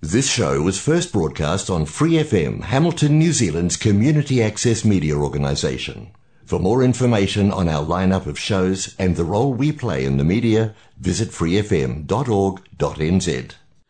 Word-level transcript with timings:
This 0.00 0.30
show 0.30 0.62
was 0.62 0.80
first 0.80 1.12
broadcast 1.12 1.68
on 1.68 1.84
Free 1.84 2.12
FM, 2.12 2.62
Hamilton, 2.62 3.18
New 3.18 3.32
Zealand's 3.32 3.76
community 3.76 4.40
access 4.40 4.84
media 4.84 5.16
organisation. 5.16 6.12
For 6.44 6.60
more 6.60 6.84
information 6.84 7.50
on 7.50 7.68
our 7.68 7.84
lineup 7.84 8.26
of 8.26 8.38
shows 8.38 8.94
and 8.96 9.16
the 9.16 9.24
role 9.24 9.52
we 9.52 9.72
play 9.72 10.04
in 10.04 10.16
the 10.16 10.22
media, 10.22 10.76
visit 11.00 11.30
freefm.org.nz. 11.30 12.06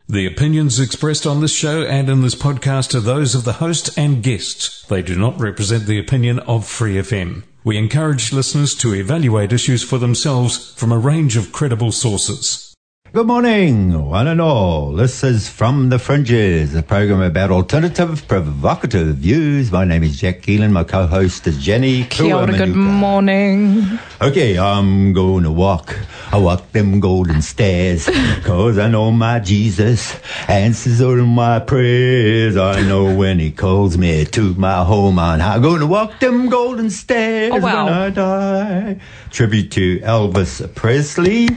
The 0.07 0.25
opinions 0.25 0.79
expressed 0.79 1.27
on 1.27 1.41
this 1.41 1.53
show 1.53 1.83
and 1.83 2.09
in 2.09 2.23
this 2.23 2.33
podcast 2.33 2.95
are 2.95 3.01
those 3.01 3.35
of 3.35 3.43
the 3.43 3.53
host 3.53 3.95
and 3.95 4.23
guests. 4.23 4.83
They 4.87 5.03
do 5.03 5.15
not 5.15 5.39
represent 5.39 5.85
the 5.85 5.99
opinion 5.99 6.39
of 6.39 6.65
Free 6.65 6.95
FM. 6.95 7.43
We 7.63 7.77
encourage 7.77 8.33
listeners 8.33 8.73
to 8.77 8.95
evaluate 8.95 9.53
issues 9.53 9.83
for 9.83 9.99
themselves 9.99 10.73
from 10.73 10.91
a 10.91 10.97
range 10.97 11.37
of 11.37 11.51
credible 11.51 11.91
sources. 11.91 12.68
Good 13.11 13.25
morning, 13.25 14.05
one 14.05 14.27
and 14.27 14.39
all. 14.39 14.91
This 14.91 15.23
is 15.23 15.49
From 15.49 15.89
the 15.89 15.97
Fringes, 15.97 16.75
a 16.75 16.83
program 16.83 17.21
about 17.23 17.49
alternative, 17.49 18.27
provocative 18.27 19.15
views. 19.17 19.71
My 19.71 19.83
name 19.83 20.03
is 20.03 20.19
Jack 20.21 20.41
Keelan. 20.43 20.71
My 20.71 20.83
co-host 20.83 21.47
is 21.47 21.57
Jenny 21.57 22.03
Kia 22.03 22.35
ora, 22.35 22.45
good 22.55 22.75
morning. 22.75 23.97
Okay, 24.21 24.59
I'm 24.59 25.11
gonna 25.13 25.51
walk. 25.51 25.97
I 26.31 26.37
walk 26.37 26.71
them 26.71 26.99
golden 26.99 27.41
stairs, 27.41 28.07
cause 28.43 28.77
I 28.77 28.87
know 28.87 29.09
my 29.11 29.39
Jesus 29.39 30.15
answers 30.47 31.01
all 31.01 31.15
my 31.15 31.57
prayers. 31.59 32.57
I 32.57 32.81
know 32.83 33.15
when 33.15 33.39
he 33.39 33.49
calls 33.49 33.97
me 33.97 34.23
to 34.25 34.53
my 34.53 34.83
home 34.83 35.17
on 35.17 35.39
high. 35.39 35.57
Gonna 35.57 35.87
walk 35.87 36.19
them 36.19 36.47
golden 36.47 36.91
stairs 36.91 37.53
Oh, 37.55 37.59
wow. 37.59 37.85
when 37.85 37.93
I 37.93 38.09
die. 38.11 38.99
Tribute 39.31 39.71
to 39.71 39.99
Elvis 40.01 40.61
Presley. 40.75 41.47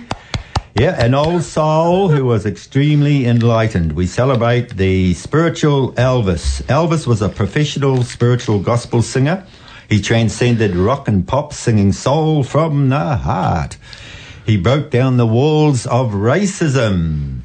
Yeah, 0.75 1.05
an 1.05 1.13
old 1.13 1.43
soul 1.43 2.09
who 2.09 2.25
was 2.25 2.47
extremely 2.47 3.27
enlightened. 3.27 3.93
We 3.93 4.07
celebrate 4.07 4.71
the 4.71 5.13
spiritual 5.13 5.93
Elvis. 5.93 6.63
Elvis 6.63 7.07
was 7.07 7.21
a 7.21 7.29
professional 7.29 8.03
spiritual 8.05 8.59
gospel 8.59 9.03
singer. 9.03 9.47
He 9.91 10.01
transcended 10.01 10.75
rock 10.75 11.09
and 11.09 11.29
pop, 11.29 11.53
singing 11.53 11.93
soul 11.93 12.43
from 12.43 12.89
the 12.89 13.17
heart. 13.17 13.77
He 14.47 14.57
broke 14.57 14.91
down 14.91 15.19
the 15.19 15.27
walls 15.27 15.85
of 15.85 16.13
racism. 16.13 17.41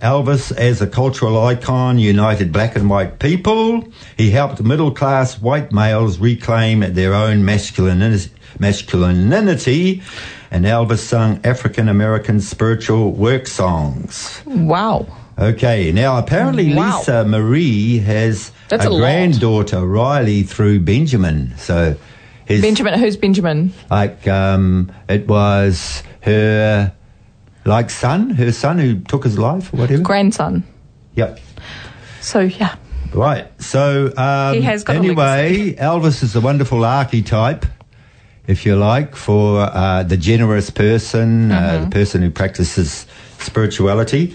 Elvis, 0.00 0.52
as 0.56 0.80
a 0.80 0.86
cultural 0.86 1.44
icon, 1.44 1.98
united 1.98 2.52
black 2.52 2.76
and 2.76 2.88
white 2.88 3.18
people. 3.18 3.88
He 4.16 4.30
helped 4.30 4.62
middle 4.62 4.92
class 4.92 5.40
white 5.40 5.72
males 5.72 6.18
reclaim 6.18 6.94
their 6.94 7.14
own 7.14 7.44
masculinity, 7.44 8.30
masculinity 8.58 10.02
and 10.50 10.64
Elvis 10.64 10.98
sung 10.98 11.40
African 11.44 11.88
American 11.88 12.40
spiritual 12.40 13.12
work 13.12 13.46
songs. 13.46 14.42
Wow. 14.46 15.06
Okay, 15.38 15.90
now 15.92 16.18
apparently 16.18 16.74
Wow. 16.74 16.98
Lisa 16.98 17.24
Marie 17.24 17.98
has 17.98 18.52
That's 18.68 18.84
a, 18.84 18.90
a 18.90 18.98
granddaughter, 18.98 19.86
Riley, 19.86 20.42
through 20.42 20.80
Benjamin. 20.80 21.54
So 21.56 21.96
his, 22.44 22.60
Benjamin, 22.60 22.98
who's 22.98 23.16
Benjamin? 23.16 23.72
like, 23.90 24.26
um, 24.28 24.92
it 25.08 25.26
was 25.28 26.02
her, 26.22 26.92
like, 27.64 27.88
son, 27.88 28.30
her 28.30 28.52
son 28.52 28.78
who 28.78 29.00
took 29.00 29.24
his 29.24 29.38
life 29.38 29.72
or 29.72 29.78
whatever. 29.78 30.02
Grandson. 30.02 30.64
Yep. 31.14 31.38
So, 32.20 32.40
yeah. 32.40 32.74
Right. 33.14 33.46
So 33.62 34.12
um, 34.16 34.54
He 34.54 34.60
has 34.62 34.84
got 34.84 34.96
a 34.96 34.98
anyway, 34.98 35.74
Elvis 35.78 36.22
is 36.22 36.36
a 36.36 36.40
wonderful 36.40 36.84
archetype, 36.84 37.64
if 38.50 38.66
you 38.66 38.74
like, 38.76 39.14
for 39.16 39.60
uh, 39.60 40.02
the 40.02 40.16
generous 40.16 40.70
person, 40.70 41.52
uh, 41.52 41.60
Mm-hmm. 41.60 41.84
the 41.84 41.90
person 41.90 42.22
who 42.22 42.30
practices 42.30 43.06
spirituality. 43.38 44.34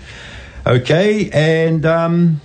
Okay, 0.65 1.29
and 1.31 1.85
um, 1.85 2.41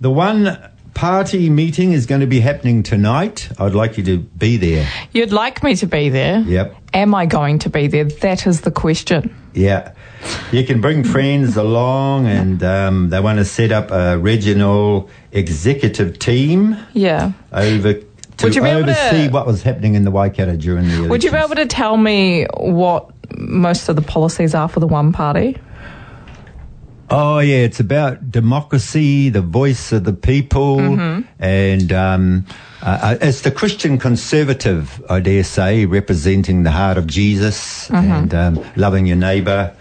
the 0.00 0.10
one 0.10 0.58
party 0.94 1.50
meeting 1.50 1.92
is 1.92 2.06
going 2.06 2.20
to 2.20 2.26
be 2.26 2.38
happening 2.40 2.82
tonight. 2.84 3.48
I'd 3.58 3.74
like 3.74 3.98
you 3.98 4.04
to 4.04 4.18
be 4.18 4.56
there. 4.58 4.86
You'd 5.12 5.32
like 5.32 5.62
me 5.64 5.74
to 5.76 5.86
be 5.86 6.08
there. 6.08 6.40
Yep. 6.40 6.76
Am 6.92 7.14
I 7.14 7.26
going 7.26 7.58
to 7.60 7.70
be 7.70 7.88
there? 7.88 8.04
That 8.04 8.46
is 8.46 8.60
the 8.60 8.70
question. 8.70 9.34
Yeah. 9.54 9.92
You 10.52 10.64
can 10.64 10.80
bring 10.80 11.02
friends 11.04 11.56
along, 11.56 12.26
and 12.28 12.62
um, 12.62 13.10
they 13.10 13.18
want 13.20 13.38
to 13.38 13.44
set 13.44 13.72
up 13.72 13.90
a 13.90 14.16
regional 14.18 15.08
executive 15.32 16.18
team. 16.18 16.76
Yeah. 16.92 17.32
over 17.52 17.94
to 18.38 18.46
Would 18.46 18.54
you 18.56 18.62
be 18.62 18.68
able 18.68 18.92
to- 18.92 19.28
what 19.30 19.46
was 19.46 19.62
happening 19.62 19.94
in 19.94 20.04
the 20.04 20.10
Waikato 20.10 20.56
during 20.56 20.84
the 20.88 20.94
elections. 20.94 21.10
Would 21.10 21.24
you 21.24 21.30
be 21.30 21.36
able 21.36 21.54
to 21.56 21.66
tell 21.66 21.96
me 21.96 22.46
what 22.56 23.10
most 23.36 23.88
of 23.88 23.96
the 23.96 24.02
policies 24.02 24.54
are 24.54 24.68
for 24.68 24.80
the 24.80 24.86
one 24.88 25.12
party? 25.12 25.56
Oh 27.10 27.38
yeah, 27.38 27.58
it's 27.58 27.80
about 27.80 28.30
democracy, 28.30 29.28
the 29.28 29.42
voice 29.42 29.92
of 29.92 30.04
the 30.04 30.12
people, 30.12 30.78
Mm-hmm. 30.78 31.20
and 31.38 31.92
um, 31.92 32.46
uh, 32.82 32.98
uh, 33.02 33.16
it's 33.20 33.42
the 33.42 33.50
Christian 33.50 33.98
conservative, 33.98 35.02
I 35.08 35.20
dare 35.20 35.44
say, 35.44 35.84
representing 35.86 36.62
the 36.64 36.70
heart 36.70 36.96
of 36.98 37.06
Jesus 37.06 37.88
Mm-hmm. 37.88 38.10
and 38.10 38.34
um, 38.34 38.64
loving 38.76 39.04
your 39.06 39.16
neighbour, 39.16 39.76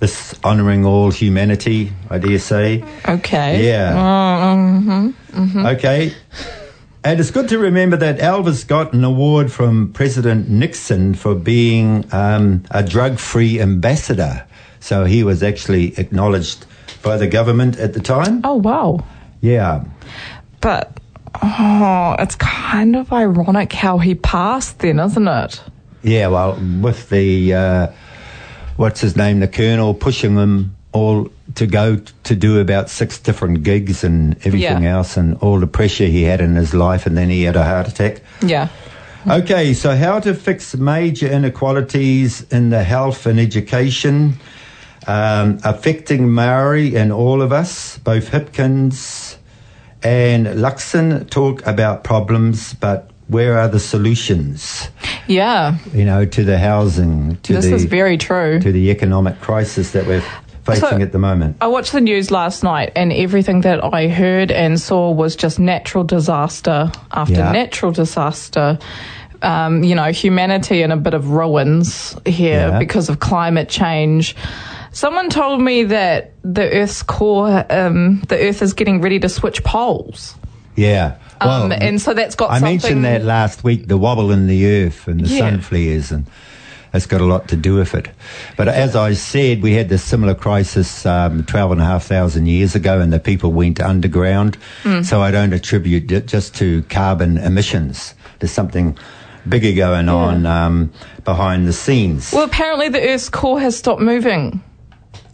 this 0.00 0.34
honouring 0.44 0.84
all 0.84 1.10
humanity, 1.10 1.90
I 2.10 2.18
dare 2.18 2.38
say. 2.38 2.84
Okay. 3.08 3.66
Yeah. 3.66 3.94
Mm-hmm. 3.96 5.66
Okay. 5.66 6.12
And 7.06 7.20
it's 7.20 7.30
good 7.30 7.48
to 7.50 7.58
remember 7.60 7.96
that 7.98 8.18
Elvis 8.18 8.66
got 8.66 8.92
an 8.92 9.04
award 9.04 9.52
from 9.52 9.92
President 9.92 10.48
Nixon 10.48 11.14
for 11.14 11.36
being 11.36 12.04
um, 12.12 12.64
a 12.72 12.82
drug 12.82 13.20
free 13.20 13.60
ambassador. 13.60 14.44
So 14.80 15.04
he 15.04 15.22
was 15.22 15.40
actually 15.40 15.96
acknowledged 16.00 16.66
by 17.04 17.16
the 17.16 17.28
government 17.28 17.78
at 17.78 17.92
the 17.92 18.00
time. 18.00 18.40
Oh, 18.42 18.56
wow. 18.56 19.04
Yeah. 19.40 19.84
But, 20.60 20.98
oh, 21.40 22.16
it's 22.18 22.34
kind 22.34 22.96
of 22.96 23.12
ironic 23.12 23.72
how 23.72 23.98
he 23.98 24.16
passed 24.16 24.80
then, 24.80 24.98
isn't 24.98 25.28
it? 25.28 25.62
Yeah, 26.02 26.26
well, 26.26 26.60
with 26.82 27.08
the, 27.10 27.54
uh, 27.54 27.92
what's 28.78 29.00
his 29.00 29.14
name, 29.14 29.38
the 29.38 29.46
colonel 29.46 29.94
pushing 29.94 30.34
them 30.34 30.75
all 30.96 31.28
to 31.54 31.66
go 31.66 31.96
to 32.24 32.34
do 32.34 32.58
about 32.60 32.88
six 32.90 33.18
different 33.18 33.62
gigs 33.62 34.04
and 34.04 34.34
everything 34.46 34.82
Yeah. 34.82 34.96
else 34.96 35.16
and 35.20 35.36
all 35.40 35.60
the 35.60 35.66
pressure 35.78 36.06
he 36.06 36.22
had 36.30 36.40
in 36.40 36.56
his 36.56 36.72
life, 36.72 37.06
and 37.06 37.16
then 37.16 37.28
he 37.30 37.44
had 37.46 37.56
a 37.56 37.64
heart 37.64 37.88
attack. 37.88 38.20
Yeah. 38.42 38.68
Okay, 39.28 39.74
so 39.74 39.96
how 39.96 40.20
to 40.20 40.34
fix 40.34 40.74
major 40.76 41.26
inequalities 41.26 42.46
in 42.50 42.70
the 42.70 42.82
health 42.84 43.26
and 43.26 43.38
education 43.40 44.34
um, 45.08 45.58
affecting 45.64 46.30
Maori 46.30 46.96
and 46.96 47.12
all 47.12 47.42
of 47.42 47.52
us, 47.52 47.98
both 47.98 48.30
Hipkins 48.30 49.36
and 50.02 50.46
Luxon 50.46 51.28
talk 51.30 51.64
about 51.66 52.02
problems, 52.04 52.74
but 52.74 53.10
where 53.28 53.58
are 53.58 53.68
the 53.68 53.80
solutions? 53.80 54.88
Yeah. 55.26 55.78
You 55.92 56.04
know, 56.04 56.24
to 56.26 56.44
the 56.44 56.58
housing, 56.58 57.36
to 57.42 57.52
This 57.54 57.64
the 57.66 57.74
is 57.74 57.84
very 57.84 58.16
true. 58.18 58.60
to 58.60 58.70
the 58.72 58.90
economic 58.90 59.40
crisis 59.40 59.90
that 59.92 60.06
we're 60.06 60.22
facing 60.66 60.88
So- 60.98 61.00
at 61.00 61.12
the 61.12 61.18
moment. 61.18 61.56
I 61.60 61.68
watched 61.68 61.92
the 61.92 62.00
news 62.00 62.30
last 62.30 62.62
night, 62.62 62.92
and 62.96 63.12
everything 63.12 63.62
that 63.62 63.82
I 63.94 64.08
heard 64.08 64.50
and 64.50 64.78
saw 64.80 65.10
was 65.10 65.36
just 65.36 65.58
natural 65.58 66.04
disaster 66.04 66.90
after 67.12 67.34
Yeah. 67.34 67.52
natural 67.52 67.92
disaster. 67.92 68.78
Um, 69.42 69.84
you 69.84 69.94
know, 69.94 70.10
humanity 70.12 70.82
in 70.82 70.90
a 70.90 70.96
bit 70.96 71.12
of 71.14 71.30
ruins 71.30 72.16
here 72.24 72.68
Yeah. 72.70 72.78
because 72.78 73.08
of 73.10 73.20
climate 73.20 73.68
change. 73.68 74.34
Someone 74.92 75.28
told 75.28 75.60
me 75.60 75.84
that 75.84 76.32
the 76.42 76.68
Earth's 76.70 77.02
core, 77.02 77.64
um, 77.70 78.22
the 78.28 78.38
Earth 78.48 78.62
is 78.62 78.72
getting 78.72 79.02
ready 79.02 79.18
to 79.20 79.28
switch 79.28 79.62
poles. 79.62 80.34
Yeah. 80.74 81.12
Um, 81.40 81.70
and 81.70 82.00
so 82.00 82.14
that's 82.14 82.34
got 82.34 82.50
I 82.50 82.60
mentioned 82.60 83.04
that 83.04 83.22
last 83.24 83.62
week, 83.62 83.88
the 83.88 83.98
wobble 83.98 84.30
in 84.32 84.46
the 84.46 84.66
earth 84.66 85.06
and 85.06 85.20
the 85.20 85.28
Yeah. 85.28 85.38
sun 85.40 85.60
flares, 85.60 86.10
and 86.10 86.24
that's 86.96 87.04
got 87.04 87.20
a 87.20 87.26
lot 87.26 87.46
to 87.48 87.56
do 87.56 87.74
with 87.74 87.94
it. 87.94 88.08
But 88.56 88.68
as 88.68 88.96
I 88.96 89.12
said, 89.12 89.60
we 89.60 89.74
had 89.74 89.90
this 89.90 90.02
similar 90.02 90.34
crisis 90.34 91.04
um, 91.04 91.44
12 91.44 91.72
and 91.72 91.80
a 91.82 91.84
half 91.84 92.04
thousand 92.04 92.46
years 92.46 92.74
ago, 92.74 93.00
and 93.02 93.12
the 93.12 93.20
people 93.20 93.52
went 93.52 93.80
underground. 93.80 94.56
Hmm. 94.82 95.02
So 95.02 95.20
I 95.20 95.30
don't 95.30 95.52
attribute 95.52 96.10
it 96.10 96.24
just 96.24 96.54
to 96.56 96.82
carbon 96.84 97.36
emissions. 97.36 98.14
There's 98.38 98.50
something 98.50 98.96
bigger 99.46 99.72
going 99.76 100.08
on 100.08 100.46
um, 100.46 100.90
behind 101.24 101.68
the 101.68 101.74
scenes. 101.74 102.32
Well, 102.32 102.44
apparently 102.44 102.88
the 102.88 103.06
Earth's 103.06 103.28
core 103.28 103.60
has 103.60 103.76
stopped 103.76 104.00
moving, 104.00 104.62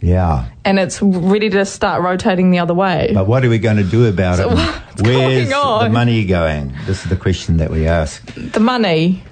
yeah. 0.01 0.49
and 0.65 0.79
it's 0.79 1.01
ready 1.01 1.49
to 1.49 1.63
start 1.63 2.01
rotating 2.03 2.51
the 2.51 2.59
other 2.59 2.73
way. 2.73 3.11
But 3.13 3.25
what 3.27 3.45
are 3.45 3.49
we 3.49 3.57
going 3.57 3.77
to 3.77 3.85
do 3.85 4.05
about 4.07 4.35
So 4.35 4.49
it? 4.51 4.57
Where's 5.01 5.47
the 5.49 5.89
money 5.89 6.25
going? 6.25 6.73
This 6.85 7.05
is 7.05 7.09
the 7.09 7.15
question 7.15 7.55
that 7.57 7.71
we 7.71 7.87
ask. 7.87 8.21
the 8.35 8.59
money. 8.59 9.23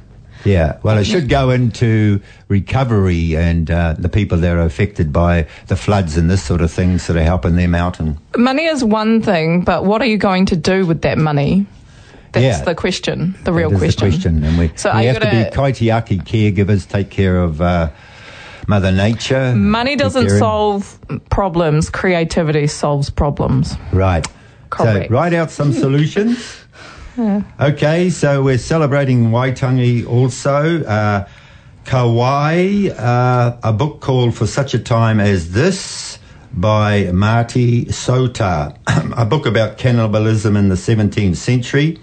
Yeah, 0.44 0.80
well, 0.84 0.98
it 0.98 1.06
should 1.06 1.30
go 1.30 1.50
into 1.52 2.20
recovery 2.48 3.36
and 3.36 3.70
uh, 3.70 3.96
the 3.98 4.10
people 4.10 4.38
that 4.40 4.56
are 4.58 4.62
affected 4.62 5.14
by 5.14 5.48
the 5.68 5.76
floods 5.76 6.18
and 6.18 6.30
this 6.30 6.44
sort 6.44 6.62
of 6.62 6.72
thing, 6.72 6.98
sort 6.98 7.18
of 7.18 7.24
helping 7.24 7.56
them 7.56 7.76
out. 7.76 8.00
And 8.00 8.18
Money 8.38 8.66
is 8.66 8.84
one 8.84 9.22
thing, 9.22 9.62
but 9.62 9.86
what 9.86 10.02
are 10.02 10.06
you 10.08 10.18
going 10.18 10.48
to 10.48 10.56
do 10.56 10.86
with 10.86 11.02
that 11.04 11.18
money? 11.18 11.66
That's 12.32 12.60
Yeah. 12.60 12.64
the 12.64 12.76
question, 12.76 13.36
the 13.44 13.52
real 13.54 13.70
question. 13.70 14.10
the 14.10 14.12
question. 14.16 14.44
And 14.44 14.58
we, 14.58 14.72
So 14.76 14.92
we 14.96 15.08
are 15.08 15.14
have 15.14 15.22
to 15.22 15.28
gonna- 15.30 15.50
be 15.52 15.56
kaitiaki 15.56 16.24
caregivers, 16.24 16.88
take 16.88 17.10
care 17.10 17.38
of 17.38 17.62
uh, 17.62 17.90
Mother 18.68 18.92
Nature. 18.92 19.54
Money 19.56 19.96
doesn't 19.96 20.30
solve 20.40 20.98
problems. 21.30 21.90
Creativity 21.90 22.68
solves 22.68 23.10
problems. 23.10 23.76
Right. 23.92 24.26
Correct. 24.70 25.10
So 25.10 25.14
write 25.14 25.34
out 25.34 25.52
some 25.52 25.74
solutions. 25.74 26.38
Okay, 27.60 28.10
so 28.10 28.42
we're 28.42 28.58
celebrating 28.58 29.32
Waitangi 29.32 30.08
also. 30.08 30.84
Uh, 30.84 31.28
Kauai, 31.84 32.90
uh, 32.90 33.58
a 33.64 33.74
book 33.74 34.00
called 34.02 34.36
For 34.36 34.48
Such 34.48 34.74
a 34.74 34.80
Time 34.80 35.20
as 35.20 35.52
This 35.52 36.20
by 36.54 37.12
Marty 37.12 37.86
Sota, 37.86 38.78
a 39.18 39.26
book 39.26 39.46
about 39.46 39.78
cannibalism 39.78 40.56
in 40.56 40.70
the 40.70 40.76
17th 40.76 41.36
century. 41.36 42.00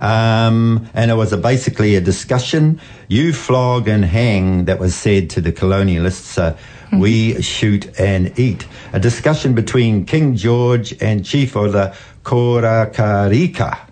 Um, 0.00 0.88
and 0.94 1.10
it 1.10 1.14
was 1.14 1.32
a, 1.32 1.36
basically 1.36 1.96
a 1.96 2.00
discussion. 2.00 2.80
You 3.08 3.32
flog 3.32 3.88
and 3.88 4.04
hang, 4.04 4.66
that 4.66 4.78
was 4.78 4.94
said 4.94 5.30
to 5.30 5.40
the 5.40 5.52
colonialists. 5.52 6.38
Uh, 6.38 6.56
We 6.98 7.40
shoot 7.42 7.98
and 8.00 8.36
eat. 8.38 8.66
A 8.92 8.98
discussion 8.98 9.54
between 9.54 10.04
King 10.06 10.34
George 10.36 10.92
and 11.00 11.24
chief 11.24 11.54
of 11.56 11.72
the 11.72 11.94
Kororareka 12.24 13.89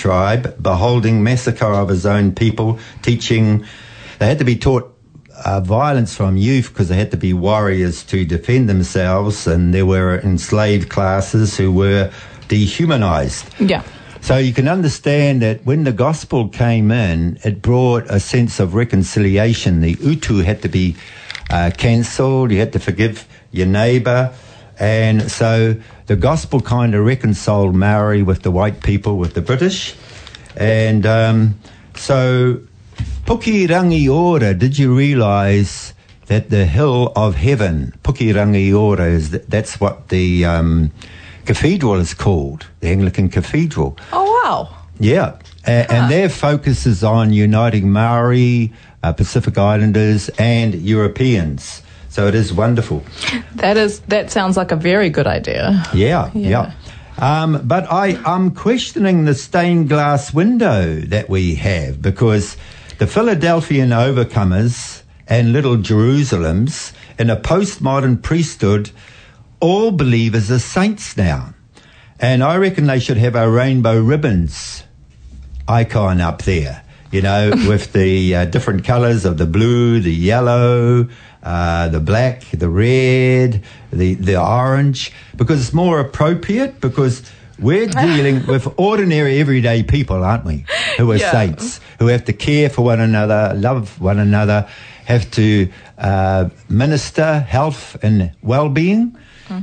tribe, 0.00 0.62
beholding 0.62 1.22
massacre 1.22 1.72
of 1.82 1.88
his 1.88 2.06
own 2.06 2.34
people, 2.34 2.78
teaching. 3.02 3.64
They 4.18 4.26
had 4.26 4.38
to 4.38 4.44
be 4.44 4.56
taught 4.56 4.84
uh, 5.44 5.60
violence 5.60 6.16
from 6.16 6.36
youth 6.36 6.68
because 6.68 6.88
they 6.88 6.96
had 6.96 7.10
to 7.10 7.16
be 7.16 7.32
warriors 7.32 8.02
to 8.04 8.24
defend 8.24 8.68
themselves, 8.68 9.46
and 9.46 9.74
there 9.74 9.86
were 9.86 10.18
enslaved 10.20 10.88
classes 10.88 11.56
who 11.56 11.72
were 11.72 12.10
dehumanized. 12.48 13.46
Yeah. 13.60 13.82
So 14.22 14.36
you 14.36 14.52
can 14.52 14.68
understand 14.68 15.40
that 15.42 15.64
when 15.64 15.84
the 15.84 15.92
gospel 15.92 16.48
came 16.48 16.90
in, 16.90 17.38
it 17.42 17.62
brought 17.62 18.04
a 18.10 18.20
sense 18.20 18.60
of 18.60 18.74
reconciliation. 18.74 19.80
The 19.80 19.96
utu 20.00 20.38
had 20.38 20.62
to 20.62 20.68
be 20.68 20.96
uh, 21.48 21.70
cancelled. 21.76 22.52
You 22.52 22.58
had 22.58 22.72
to 22.74 22.78
forgive 22.78 23.26
your 23.50 23.66
neighbour. 23.66 24.32
And 24.80 25.30
so 25.30 25.76
the 26.06 26.16
gospel 26.16 26.60
kind 26.60 26.94
of 26.94 27.04
reconciled 27.04 27.74
Maori 27.74 28.22
with 28.22 28.42
the 28.42 28.50
white 28.50 28.82
people, 28.82 29.18
with 29.18 29.34
the 29.34 29.42
British. 29.42 29.94
And 30.56 31.04
um, 31.06 31.58
so, 31.94 32.60
Pukirangi 33.26 34.08
Ora, 34.12 34.54
did 34.54 34.78
you 34.78 34.96
realise 34.96 35.92
that 36.26 36.48
the 36.50 36.64
hill 36.64 37.12
of 37.14 37.34
heaven, 37.36 37.92
Pukirangi 38.04 38.74
Ora, 38.74 39.04
is 39.06 39.30
th- 39.30 39.44
that's 39.48 39.78
what 39.80 40.08
the 40.08 40.44
um, 40.44 40.90
cathedral 41.44 41.96
is 41.96 42.14
called, 42.14 42.66
the 42.80 42.88
Anglican 42.88 43.28
Cathedral. 43.28 43.98
Oh 44.12 44.42
wow. 44.44 44.76
Yeah. 44.98 45.38
A- 45.66 45.92
And 45.92 46.10
their 46.10 46.28
focus 46.28 46.86
is 46.86 47.04
on 47.04 47.32
uniting 47.32 47.90
Maori, 47.90 48.72
uh, 49.02 49.12
Pacific 49.12 49.58
Islanders, 49.58 50.28
and 50.38 50.74
Europeans. 50.74 51.82
So 52.10 52.26
it 52.26 52.34
is 52.34 52.52
wonderful. 52.52 53.02
That 53.54 53.76
is 53.76 54.00
that 54.08 54.30
sounds 54.30 54.56
like 54.56 54.72
a 54.72 54.76
very 54.76 55.10
good 55.10 55.26
idea. 55.26 55.82
Yeah, 55.94 56.30
Yeah. 56.34 56.48
yeah. 56.48 56.72
Um, 57.18 57.60
but 57.64 57.86
I, 57.92 58.18
I'm 58.24 58.50
questioning 58.54 59.26
the 59.26 59.34
stained 59.34 59.88
glass 59.90 60.32
window 60.32 61.00
that 61.00 61.28
we 61.28 61.54
have 61.56 62.00
because 62.00 62.56
the 62.98 63.06
Philadelphian 63.06 63.90
overcomers 63.90 65.02
and 65.28 65.52
little 65.52 65.76
Jerusalems 65.76 66.92
in 67.18 67.28
a 67.30 67.36
postmodern 67.36 68.22
priesthood 68.22 68.90
all 69.60 69.90
believers 69.92 70.50
are 70.50 70.58
saints 70.58 71.16
now. 71.16 71.52
And 72.18 72.42
I 72.42 72.56
reckon 72.56 72.86
they 72.86 72.98
should 73.00 73.18
have 73.18 73.36
a 73.36 73.48
rainbow 73.50 74.00
ribbons 74.00 74.84
icon 75.68 76.20
up 76.22 76.42
there, 76.42 76.82
you 77.12 77.20
know, 77.22 77.50
with 77.68 77.92
the 77.92 78.34
uh, 78.34 78.44
different 78.46 78.84
colors 78.84 79.24
of 79.26 79.36
the 79.36 79.46
blue, 79.46 80.00
the 80.00 80.12
yellow, 80.14 81.08
uh, 81.42 81.88
the 81.88 82.00
black, 82.00 82.42
the 82.52 82.68
red, 82.68 83.62
the, 83.92 84.14
the 84.14 84.40
orange, 84.40 85.12
because 85.36 85.60
it's 85.60 85.72
more 85.72 86.00
appropriate 86.00 86.80
because 86.80 87.22
we're 87.58 87.86
dealing 88.06 88.46
with 88.46 88.66
ordinary 88.78 89.38
everyday 89.40 89.82
people, 89.82 90.22
aren't 90.24 90.44
we? 90.44 90.64
Who 90.98 91.10
are 91.12 91.16
Yeah. 91.16 91.32
saints, 91.32 91.80
who 91.98 92.06
have 92.08 92.24
to 92.26 92.32
care 92.32 92.68
for 92.70 92.82
one 92.82 93.00
another, 93.00 93.52
love 93.56 94.00
one 94.00 94.18
another, 94.18 94.68
have 95.06 95.30
to 95.32 95.68
uh, 95.98 96.48
minister 96.68 97.40
health 97.40 97.96
and 98.02 98.32
well-being. 98.42 99.16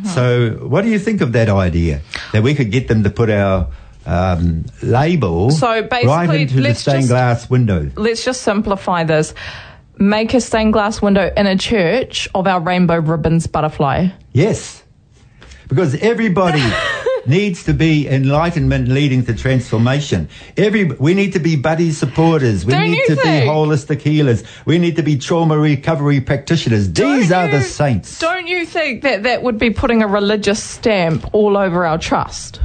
So, 0.04 0.50
what 0.68 0.82
do 0.84 0.90
you 0.90 1.00
think 1.00 1.22
of 1.22 1.32
that 1.32 1.48
idea 1.48 2.02
that 2.34 2.44
we 2.44 2.54
could 2.56 2.72
get 2.72 2.90
them 2.90 3.04
to 3.04 3.10
put 3.10 3.30
our 3.30 3.68
um, 4.06 4.66
label 4.84 5.50
So 5.52 5.68
right 5.70 5.90
basically, 5.90 6.42
into 6.42 6.62
the 6.62 6.76
stained 6.76 6.98
just- 7.04 7.08
glass 7.10 7.50
window? 7.50 7.90
Let's 7.96 8.26
just 8.26 8.42
simplify 8.42 9.06
this. 9.06 9.34
Make 10.00 10.34
a 10.34 10.42
stained 10.42 10.74
glass 10.74 11.02
window 11.02 11.32
in 11.36 11.48
a 11.48 11.58
church 11.58 12.28
of 12.36 12.48
our 12.48 12.60
rainbow 12.60 13.00
ribbons 13.00 13.48
butterfly. 13.48 14.10
Yes, 14.32 14.84
because 15.68 15.96
everybody 15.96 16.64
needs 17.26 17.64
to 17.66 17.74
be 17.74 18.08
enlightenment 18.08 18.88
leading 18.88 19.26
to 19.26 19.34
transformation. 19.34 20.30
Every 20.56 20.86
we 20.86 21.14
need 21.14 21.34
to 21.34 21.40
be 21.40 21.56
buddy 21.56 21.92
supporters. 21.92 22.64
We 22.66 22.74
Don't 22.74 22.92
need 22.92 23.06
to 23.08 23.16
think? 23.16 23.44
be 23.44 23.50
holistic 23.50 24.02
healers. 24.02 24.44
We 24.66 24.78
need 24.78 24.96
to 24.98 25.04
be 25.04 25.18
trauma 25.18 25.58
recovery 25.58 26.22
practitioners. 26.22 26.88
These 26.92 27.30
Don't 27.30 27.34
are 27.34 27.48
the 27.52 27.62
saints. 27.62 28.20
Don't 28.20 28.48
you 28.48 28.66
think 28.66 29.02
that 29.04 29.24
that 29.24 29.42
would 29.44 29.58
be 29.58 29.72
putting 29.72 30.04
a 30.04 30.08
religious 30.08 30.64
stamp 30.64 31.34
all 31.34 31.58
over 31.58 31.86
our 31.86 31.98
trust? 31.98 32.62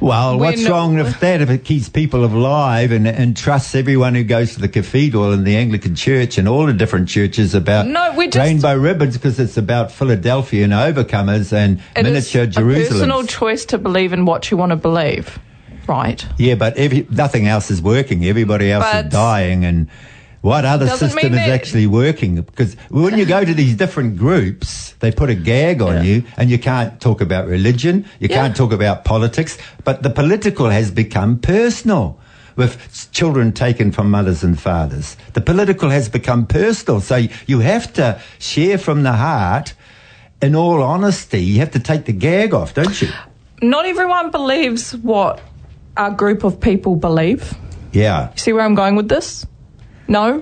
Well, 0.00 0.38
We're 0.38 0.46
what's 0.46 0.62
not- 0.62 0.70
wrong 0.70 0.94
with 0.96 1.18
that 1.20 1.40
if 1.40 1.48
it 1.48 1.64
keeps 1.64 1.88
people 1.88 2.24
alive 2.24 2.92
and, 2.92 3.08
and 3.08 3.36
trusts 3.36 3.74
everyone 3.74 4.14
who 4.14 4.24
goes 4.24 4.54
to 4.54 4.60
the 4.60 4.68
cathedral 4.68 5.32
and 5.32 5.46
the 5.46 5.56
Anglican 5.56 5.94
Church 5.94 6.36
and 6.36 6.46
all 6.46 6.66
the 6.66 6.74
different 6.74 7.08
churches 7.08 7.54
about 7.54 7.86
No, 7.86 8.12
we're 8.14 8.26
just- 8.30 8.36
rainbow 8.36 8.76
ribbons 8.76 9.16
because 9.16 9.40
it's 9.40 9.56
about 9.56 9.90
Philadelphia 9.90 10.64
and 10.64 10.72
overcomers 10.74 11.52
and 11.52 11.80
It 11.96 12.06
is 12.06 12.34
miniature 12.34 12.62
a 12.62 12.74
personal 12.74 13.24
choice 13.24 13.64
to 13.66 13.78
believe 13.78 14.12
in 14.12 14.26
what 14.26 14.50
you 14.50 14.56
want 14.58 14.70
to 14.70 14.76
believe, 14.76 15.38
right? 15.88 16.24
Yeah, 16.38 16.56
but 16.56 16.76
every, 16.76 17.06
nothing 17.10 17.46
else 17.46 17.70
is 17.70 17.80
working. 17.80 18.24
Everybody 18.26 18.70
else 18.70 18.84
But- 18.84 19.06
is 19.06 19.12
dying 19.12 19.64
and 19.64 19.88
what 20.42 20.64
other 20.64 20.86
Doesn't 20.86 21.10
system 21.10 21.32
is 21.34 21.40
actually 21.40 21.86
working? 21.88 22.36
Because 22.36 22.74
when 22.90 23.18
you 23.18 23.24
go 23.24 23.44
to 23.44 23.52
these 23.54 23.74
different 23.74 24.16
groups, 24.16 24.85
they 25.00 25.12
put 25.12 25.30
a 25.30 25.34
gag 25.34 25.82
on 25.82 25.94
Yeah. 25.96 26.02
you 26.02 26.22
and 26.36 26.50
you 26.50 26.58
can't 26.58 27.00
talk 27.00 27.20
about 27.20 27.46
religion, 27.46 28.04
you 28.20 28.28
Yeah. 28.30 28.36
can't 28.36 28.56
talk 28.56 28.72
about 28.72 29.04
politics, 29.04 29.58
but 29.84 30.02
the 30.02 30.10
political 30.10 30.70
has 30.70 30.90
become 30.90 31.38
personal. 31.38 32.18
With 32.56 33.10
children 33.12 33.52
taken 33.52 33.92
from 33.92 34.10
mothers 34.10 34.42
and 34.42 34.58
fathers. 34.58 35.18
The 35.34 35.42
political 35.42 35.90
has 35.90 36.08
become 36.08 36.46
personal. 36.46 37.02
So 37.02 37.26
you 37.46 37.60
have 37.60 37.92
to 37.94 38.18
share 38.38 38.78
from 38.78 39.02
the 39.02 39.12
heart. 39.12 39.74
In 40.40 40.54
all 40.56 40.82
honesty, 40.82 41.42
you 41.44 41.58
have 41.58 41.72
to 41.72 41.78
take 41.78 42.06
the 42.06 42.12
gag 42.14 42.54
off, 42.54 42.72
don't 42.72 43.02
you? 43.02 43.08
Not 43.60 43.84
everyone 43.84 44.30
believes 44.30 44.96
what 44.96 45.40
our 45.98 46.10
group 46.10 46.44
of 46.44 46.58
people 46.58 46.96
believe. 46.96 47.52
Yeah. 47.92 48.28
See 48.36 48.54
where 48.54 48.64
I'm 48.64 48.74
going 48.74 48.96
with 48.96 49.10
this? 49.10 49.44
No? 50.08 50.40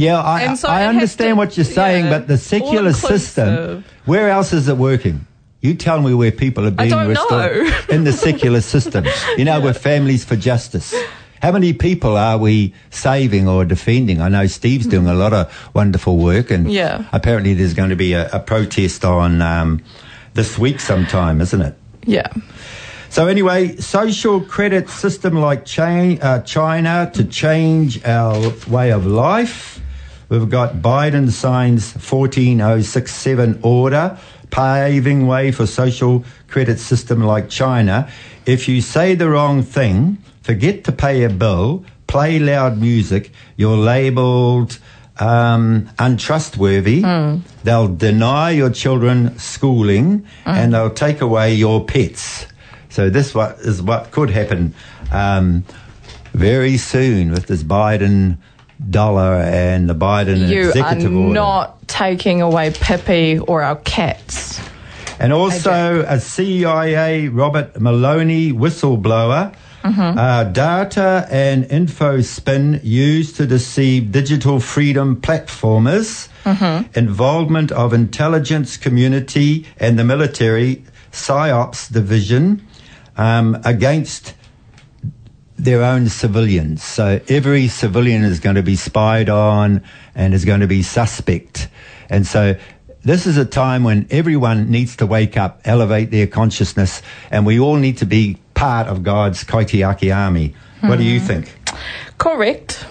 Yeah, 0.00 0.22
I, 0.22 0.54
so 0.54 0.68
I 0.68 0.86
understand 0.86 1.32
to- 1.32 1.34
what 1.36 1.56
you're 1.56 1.64
saying, 1.64 2.04
yeah, 2.06 2.10
but 2.18 2.26
the 2.26 2.38
secular 2.38 2.92
system, 2.92 3.84
where 4.06 4.30
else 4.30 4.52
is 4.52 4.66
it 4.68 4.76
working? 4.76 5.26
You 5.60 5.74
tell 5.74 6.00
me 6.00 6.14
where 6.14 6.32
people 6.32 6.66
are 6.66 6.70
being 6.70 6.96
restored 7.06 7.68
in 7.90 8.04
the 8.04 8.12
secular 8.12 8.62
system. 8.62 9.04
You 9.36 9.44
know, 9.44 9.60
with 9.60 9.76
families 9.76 10.24
for 10.24 10.36
justice. 10.36 10.94
How 11.42 11.52
many 11.52 11.72
people 11.72 12.16
are 12.16 12.38
we 12.38 12.72
saving 12.90 13.46
or 13.48 13.64
defending? 13.66 14.20
I 14.22 14.28
know 14.28 14.46
Steve's 14.46 14.86
doing 14.86 15.06
a 15.06 15.14
lot 15.14 15.32
of 15.34 15.70
wonderful 15.74 16.16
work, 16.16 16.50
and 16.50 16.70
Yeah. 16.72 17.04
apparently 17.12 17.52
there's 17.54 17.74
going 17.74 17.90
to 17.90 17.96
be 17.96 18.12
a, 18.14 18.30
a 18.30 18.40
protest 18.40 19.04
on 19.04 19.42
um, 19.42 19.82
this 20.34 20.58
week 20.58 20.80
sometime, 20.80 21.40
isn't 21.42 21.60
it? 21.60 21.74
Yeah. 22.06 22.28
So 23.10 23.26
anyway, 23.26 23.76
social 23.76 24.40
credit 24.40 24.88
system 24.88 25.34
like 25.34 25.66
uh, 25.78 26.40
China 26.40 27.10
to 27.14 27.24
change 27.24 28.04
our 28.04 28.52
way 28.68 28.92
of 28.92 29.04
life. 29.04 29.79
We've 30.30 30.48
got 30.48 30.74
Biden 30.76 31.30
signs 31.30 31.92
14067 31.92 33.58
order 33.62 34.16
paving 34.50 35.26
way 35.26 35.50
for 35.50 35.66
social 35.66 36.24
credit 36.48 36.78
system 36.78 37.22
like 37.22 37.48
China. 37.48 38.08
If 38.46 38.68
you 38.68 38.80
say 38.80 39.16
the 39.16 39.28
wrong 39.28 39.62
thing, 39.62 40.18
forget 40.42 40.84
to 40.84 40.92
pay 40.92 41.24
a 41.24 41.28
bill, 41.28 41.84
play 42.06 42.38
loud 42.38 42.78
music, 42.78 43.32
you're 43.56 43.76
labeled 43.76 44.78
um, 45.18 45.90
untrustworthy. 45.98 47.02
They'll 47.64 47.88
deny 47.88 48.50
your 48.50 48.70
children 48.70 49.36
schooling 49.38 50.26
and 50.44 50.72
they'll 50.72 50.90
take 50.90 51.20
away 51.20 51.54
your 51.54 51.84
pets. 51.84 52.46
So 52.88 53.10
this 53.10 53.34
what 53.34 53.58
is 53.58 53.82
what 53.82 54.12
could 54.12 54.30
happen 54.30 54.74
um, 55.12 55.64
very 56.32 56.76
soon 56.76 57.30
with 57.32 57.46
this 57.46 57.62
Biden 57.64 58.38
dollar 58.88 59.40
and 59.42 59.88
the 59.88 59.94
Biden 59.94 60.48
You 60.48 60.68
executive 60.68 61.12
order. 61.12 61.18
You 61.18 61.30
are 61.30 61.34
not 61.34 61.88
taking 61.88 62.40
away 62.42 62.70
Pippi 62.70 63.38
or 63.38 63.62
our 63.62 63.76
cats. 63.76 64.60
And 65.18 65.32
also 65.34 66.00
a 66.08 66.18
CIA 66.18 67.28
Robert 67.28 67.78
Maloney 67.80 68.52
whistleblower 68.52 69.52
Uh, 69.82 70.44
data 70.44 71.26
and 71.30 71.64
info 71.70 72.20
spin 72.20 72.80
used 72.84 73.36
to 73.36 73.46
deceive 73.46 74.12
digital 74.12 74.60
freedom 74.60 75.16
platformers, 75.16 76.28
involvement 76.94 77.72
of 77.72 77.94
intelligence 77.94 78.76
community 78.76 79.64
and 79.78 79.98
the 79.98 80.04
military 80.04 80.84
psyops 81.12 81.90
division 81.90 82.60
um, 83.16 83.56
against 83.64 84.34
their 85.64 85.82
own 85.82 86.08
civilians. 86.08 86.82
So 86.82 87.20
every 87.28 87.68
civilian 87.68 88.24
is 88.24 88.40
going 88.40 88.56
to 88.56 88.62
be 88.62 88.76
spied 88.76 89.28
on 89.28 89.82
and 90.14 90.34
is 90.34 90.44
going 90.44 90.60
to 90.60 90.66
be 90.66 90.82
suspect. 90.82 91.68
And 92.08 92.26
so 92.26 92.56
this 93.02 93.26
is 93.26 93.36
a 93.36 93.44
time 93.44 93.84
when 93.84 94.06
everyone 94.10 94.70
needs 94.70 94.96
to 94.96 95.06
wake 95.06 95.36
up, 95.36 95.60
elevate 95.64 96.10
their 96.10 96.26
consciousness, 96.26 97.02
and 97.30 97.46
we 97.46 97.58
all 97.58 97.76
need 97.76 97.98
to 97.98 98.06
be 98.06 98.38
part 98.54 98.88
of 98.88 99.02
God's 99.02 99.44
Kaitiaki 99.44 100.14
army. 100.14 100.54
What 100.80 100.96
do 100.96 101.04
you 101.04 101.20
hmm. 101.20 101.26
think? 101.26 101.54
Correct. 102.18 102.86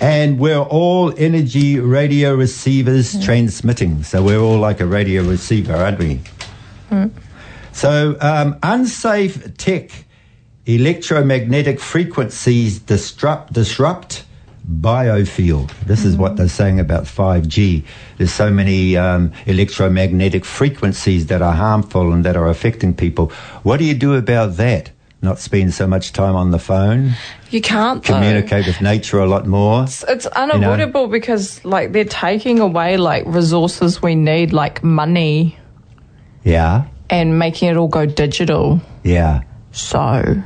And 0.00 0.38
we're 0.38 0.58
all 0.58 1.12
energy 1.16 1.78
radio 1.78 2.34
receivers 2.34 3.12
hmm. 3.12 3.20
transmitting. 3.20 4.02
So 4.02 4.22
we're 4.22 4.40
all 4.40 4.58
like 4.58 4.80
a 4.80 4.86
radio 4.86 5.22
receiver, 5.22 5.74
aren't 5.74 5.98
we? 5.98 6.20
Hmm. 6.88 7.06
So 7.72 8.16
um, 8.20 8.56
unsafe 8.62 9.56
tech, 9.56 9.90
electromagnetic 10.66 11.80
frequencies 11.80 12.78
disrupt 12.80 13.52
disrupt 13.52 14.24
biofield. 14.68 15.70
This 15.86 16.04
is 16.04 16.16
what 16.16 16.36
they're 16.36 16.48
saying 16.48 16.80
about 16.80 17.04
5G. 17.04 17.84
There's 18.18 18.32
so 18.32 18.50
many 18.50 18.96
um, 18.96 19.32
electromagnetic 19.46 20.44
frequencies 20.44 21.26
that 21.26 21.40
are 21.40 21.52
harmful 21.54 22.12
and 22.12 22.24
that 22.24 22.36
are 22.36 22.48
affecting 22.48 22.92
people. 22.92 23.28
What 23.62 23.76
do 23.78 23.84
you 23.84 23.94
do 23.94 24.14
about 24.14 24.56
that? 24.56 24.90
Not 25.22 25.38
spend 25.38 25.72
so 25.72 25.86
much 25.86 26.12
time 26.12 26.34
on 26.34 26.50
the 26.50 26.58
phone, 26.58 27.12
You 27.50 27.60
can't 27.60 28.02
though. 28.02 28.14
communicate 28.14 28.66
with 28.66 28.80
nature 28.82 29.20
a 29.20 29.26
lot 29.26 29.46
more. 29.46 29.84
It's, 29.84 30.02
it's 30.08 30.26
unavoidable 30.26 31.06
because 31.08 31.64
like 31.64 31.92
they're 31.92 32.04
taking 32.04 32.58
away 32.58 32.96
like 32.96 33.24
resources 33.26 34.02
we 34.02 34.14
need, 34.16 34.52
like 34.52 34.82
money, 34.84 35.56
Yeah, 36.44 36.84
and 37.08 37.38
making 37.38 37.68
it 37.70 37.76
all 37.76 37.88
go 37.88 38.04
digital. 38.04 38.80
yeah. 39.04 39.42
So 39.72 40.42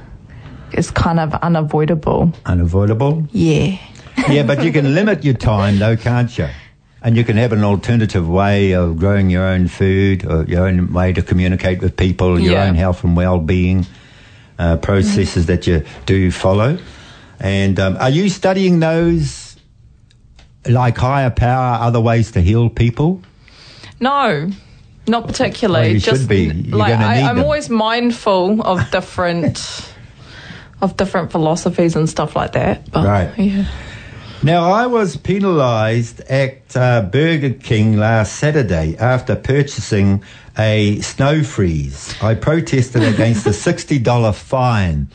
it's 0.72 0.90
kind 0.90 1.20
of 1.20 1.34
unavoidable. 1.34 2.32
Unavoidable. 2.46 3.26
Yeah. 3.32 3.78
yeah, 4.28 4.42
but 4.42 4.62
you 4.64 4.72
can 4.72 4.94
limit 4.94 5.24
your 5.24 5.34
time 5.34 5.78
though, 5.78 5.96
can't 5.96 6.36
you? 6.36 6.48
And 7.02 7.16
you 7.16 7.24
can 7.24 7.36
have 7.38 7.52
an 7.52 7.64
alternative 7.64 8.28
way 8.28 8.72
of 8.72 8.98
growing 8.98 9.30
your 9.30 9.44
own 9.44 9.68
food 9.68 10.24
or 10.26 10.44
your 10.44 10.66
own 10.66 10.92
way 10.92 11.12
to 11.14 11.22
communicate 11.22 11.80
with 11.80 11.96
people, 11.96 12.38
your 12.38 12.52
Yeah. 12.52 12.64
own 12.66 12.74
health 12.74 13.04
and 13.04 13.16
well-being 13.16 13.86
uh, 14.58 14.76
processes 14.76 15.46
that 15.46 15.66
you 15.66 15.82
do 16.04 16.30
follow. 16.30 16.78
And 17.38 17.80
um, 17.80 17.96
are 17.98 18.10
you 18.10 18.28
studying 18.28 18.80
those 18.80 19.56
like 20.68 20.98
higher 20.98 21.30
power, 21.30 21.78
other 21.80 22.00
ways 22.00 22.32
to 22.32 22.42
heal 22.42 22.68
people? 22.68 23.22
No, 23.98 24.50
not 25.08 25.26
particularly. 25.26 25.92
Well, 25.92 26.00
Just 26.00 26.20
should 26.22 26.28
be. 26.28 26.44
You're 26.44 26.76
like 26.76 26.92
I, 26.94 27.22
them. 27.22 27.38
always 27.38 27.70
mindful 27.70 28.60
of 28.60 28.90
different 28.90 29.56
of 30.80 30.96
different 30.96 31.30
philosophies 31.30 31.96
and 31.96 32.08
stuff 32.08 32.36
like 32.36 32.52
that. 32.52 32.90
But, 32.90 33.06
Right. 33.06 33.38
Yeah. 33.38 33.64
Now, 34.42 34.72
I 34.72 34.86
was 34.86 35.18
penalised 35.18 36.20
at 36.20 36.74
uh, 36.74 37.02
Burger 37.02 37.50
King 37.50 37.98
last 37.98 38.36
Saturday 38.36 38.96
after 38.96 39.36
purchasing 39.36 40.24
a 40.56 40.98
snow 41.00 41.42
freeze. 41.42 42.14
I 42.22 42.34
protested 42.34 43.02
against 43.02 43.44
the 43.44 43.50
$60 43.50 44.34
fine 44.34 45.08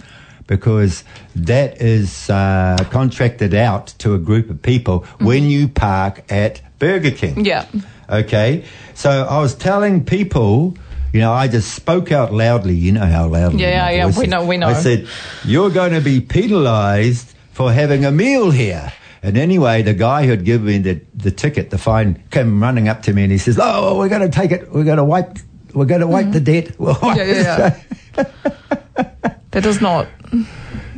because 0.45 1.03
that 1.35 1.81
is 1.81 2.29
uh, 2.29 2.77
contracted 2.91 3.55
out 3.55 3.87
to 3.97 4.13
a 4.13 4.19
group 4.19 4.51
of 4.51 4.61
people 4.61 4.99
when 5.19 5.45
you 5.45 5.69
park 5.69 6.23
at 6.31 6.61
Burger 6.77 7.11
King. 7.11 7.45
Yeah. 7.45 7.65
Okay. 8.07 8.63
So 8.93 9.09
I 9.09 9.39
was 9.39 9.55
telling 9.55 10.05
people, 10.05 10.77
you 11.15 11.21
know, 11.21 11.31
I 11.31 11.47
just 11.47 11.73
spoke 11.73 12.11
out 12.11 12.33
loudly. 12.33 12.75
You 12.75 12.91
know 12.91 13.05
how 13.05 13.27
loudly. 13.27 13.61
Yeah, 13.61 13.89
yeah, 13.89 14.11
we 14.19 14.27
know, 14.27 14.45
we 14.45 14.57
know. 14.57 14.67
I 14.67 14.73
said, 14.73 15.07
you're 15.45 15.69
going 15.69 15.93
to 15.93 16.01
be 16.01 16.19
penalised 16.19 17.33
for 17.53 17.71
having 17.71 18.03
a 18.03 18.11
meal 18.11 18.51
here. 18.51 18.91
And 19.23 19.37
anyway, 19.37 19.81
the 19.81 19.93
guy 19.93 20.27
who'd 20.27 20.43
given 20.43 20.67
me 20.67 20.77
the, 20.79 20.99
the 21.13 21.31
ticket, 21.31 21.69
the 21.69 21.77
fine, 21.77 22.21
came 22.31 22.61
running 22.61 22.89
up 22.89 23.01
to 23.03 23.13
me 23.13 23.23
and 23.23 23.31
he 23.31 23.37
says, 23.37 23.57
"Oh, 23.61 23.97
we're 23.97 24.09
going 24.09 24.29
to 24.29 24.29
take 24.29 24.51
it. 24.51 24.69
We're 24.69 24.83
going 24.83 24.97
to 24.97 25.05
wipe. 25.05 25.39
We're 25.73 25.85
going 25.85 26.01
to 26.01 26.07
wipe 26.07 26.31
the 26.33 26.41
debt." 26.41 26.77
We'll 26.77 26.97
wipe 27.01 27.17
Mm-hmm. 27.17 27.31
Yeah, 27.31 27.79
yeah, 28.17 29.03
That 29.51 29.63
does 29.63 29.79
not. 29.79 30.09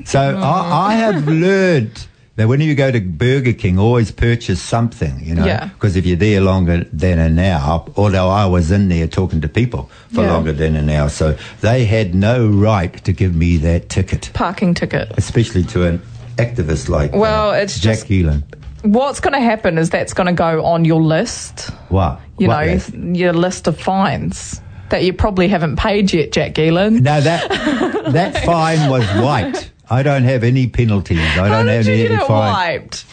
So 0.06 0.20
I, 0.20 0.88
I 0.90 0.96
have 0.96 1.28
learned 1.28 2.08
that 2.38 2.48
when 2.48 2.62
you 2.62 2.74
go 2.76 2.90
to 2.92 3.00
Burger 3.02 3.52
King, 3.54 3.78
always 3.78 4.12
purchase 4.12 4.62
something, 4.62 5.20
you 5.22 5.36
know, 5.36 5.46
Yeah. 5.46 5.66
because 5.74 5.96
if 5.98 6.06
you're 6.06 6.16
there 6.18 6.40
longer 6.42 6.86
than 6.94 7.20
an 7.20 7.38
hour, 7.38 7.84
although 7.98 8.30
I 8.30 8.46
was 8.46 8.72
in 8.72 8.88
there 8.90 9.08
talking 9.08 9.42
to 9.42 9.50
people 9.50 9.90
for 10.14 10.22
Yeah. 10.22 10.32
longer 10.34 10.54
than 10.54 10.76
an 10.76 10.90
hour, 10.90 11.10
so 11.10 11.36
they 11.62 11.86
had 11.86 12.16
no 12.16 12.48
right 12.48 12.94
to 13.04 13.12
give 13.12 13.36
me 13.36 13.58
that 13.58 13.90
ticket, 13.90 14.30
Parking 14.34 14.74
ticket. 14.74 15.12
especially 15.18 15.64
to 15.66 15.84
an 15.86 16.02
activist 16.38 16.88
like 16.90 17.14
uh, 17.14 17.18
Well, 17.18 17.52
it's 17.52 17.80
Jack 17.80 18.08
just-. 18.08 18.44
What's 18.84 19.20
going 19.20 19.34
to 19.34 19.42
happen 19.42 19.78
is 19.80 19.90
that's 19.90 20.14
going 20.14 20.28
to 20.28 20.34
go 20.34 20.64
on 20.64 20.86
your 20.86 21.02
list. 21.02 21.72
What? 21.90 22.22
You 22.38 22.48
What 22.48 22.66
know, 22.66 22.72
list? 22.74 22.94
your 22.94 23.34
list 23.34 23.68
of 23.68 23.78
fines 23.80 24.62
that 24.90 25.04
you 25.04 25.12
probably 25.12 25.48
haven't 25.48 25.76
paid 25.78 26.14
yet, 26.14 26.32
Jack 26.32 26.54
Gielen. 26.54 27.02
No, 27.02 27.20
that 27.20 27.50
that 28.14 28.44
fine 28.46 28.90
was 28.90 29.04
white. 29.22 29.72
I 29.90 30.04
don't 30.04 30.24
have 30.24 30.44
any 30.44 30.68
penalties. 30.68 31.20
I 31.20 31.24
How 31.24 31.48
don't 31.50 31.68
have 31.68 31.88
any 31.88 32.08
get 32.08 32.28
fine. 32.28 32.54
wiped? 32.54 33.06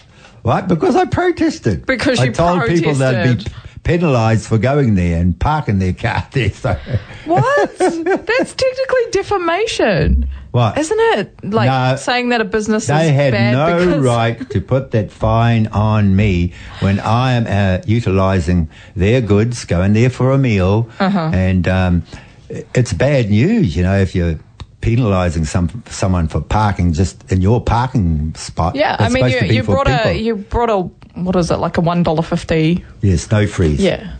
Right? 0.44 0.66
Because 0.66 0.96
I 0.96 1.04
protested. 1.06 1.86
Because 1.86 2.20
I 2.20 2.24
you 2.24 2.32
told 2.32 2.66
people 2.66 2.94
they'd 2.94 3.38
be 3.38 3.44
penalised 3.82 4.46
for 4.48 4.58
going 4.58 4.94
there 4.94 5.20
and 5.20 5.38
parking 5.38 5.78
their 5.78 5.92
car 5.92 6.26
there. 6.32 6.50
So. 6.50 6.78
What? 7.26 7.78
That's 7.78 8.54
technically 8.54 9.10
defamation. 9.10 10.28
What? 10.52 10.78
Isn't 10.78 10.98
it? 11.18 11.44
Like 11.44 11.68
No. 11.68 11.96
saying 11.96 12.28
that 12.30 12.40
a 12.40 12.44
business 12.44 12.84
is 12.84 12.88
bad. 12.88 13.04
They 13.04 13.12
had 13.12 13.52
no 13.52 13.78
because 13.86 14.04
right 14.04 14.50
to 14.50 14.60
put 14.60 14.92
that 14.92 15.10
fine 15.10 15.66
on 15.68 16.14
me 16.14 16.52
when 16.80 17.00
I 17.00 17.32
am 17.32 17.46
uh, 17.46 17.82
utilising 17.86 18.68
their 18.94 19.20
goods, 19.20 19.64
going 19.64 19.92
there 19.94 20.10
for 20.10 20.30
a 20.32 20.38
meal, 20.38 20.88
Uh-huh. 21.00 21.30
and 21.32 21.66
um, 21.66 22.02
it's 22.48 22.92
bad 22.92 23.30
news, 23.30 23.76
you 23.76 23.82
know, 23.82 23.98
if 23.98 24.14
you're 24.14 24.38
penalising 24.84 25.46
some 25.46 25.82
someone 25.86 26.28
for 26.28 26.40
parking 26.40 26.92
just 26.92 27.32
in 27.32 27.40
your 27.40 27.60
parking 27.60 28.34
spot. 28.34 28.76
Yeah, 28.76 28.96
I 28.98 29.08
mean, 29.08 29.28
you, 29.28 29.38
you 29.40 29.62
brought 29.62 29.88
a 29.88 30.12
you 30.12 30.36
brought 30.36 30.70
a 30.70 30.80
what 31.18 31.36
is 31.36 31.50
it 31.50 31.56
like 31.56 31.78
a 31.78 31.80
one 31.80 32.02
dollar 32.02 32.22
fifty? 32.22 32.84
yeah, 33.00 33.16
snow 33.16 33.46
freeze. 33.46 33.80
Yeah, 33.80 34.16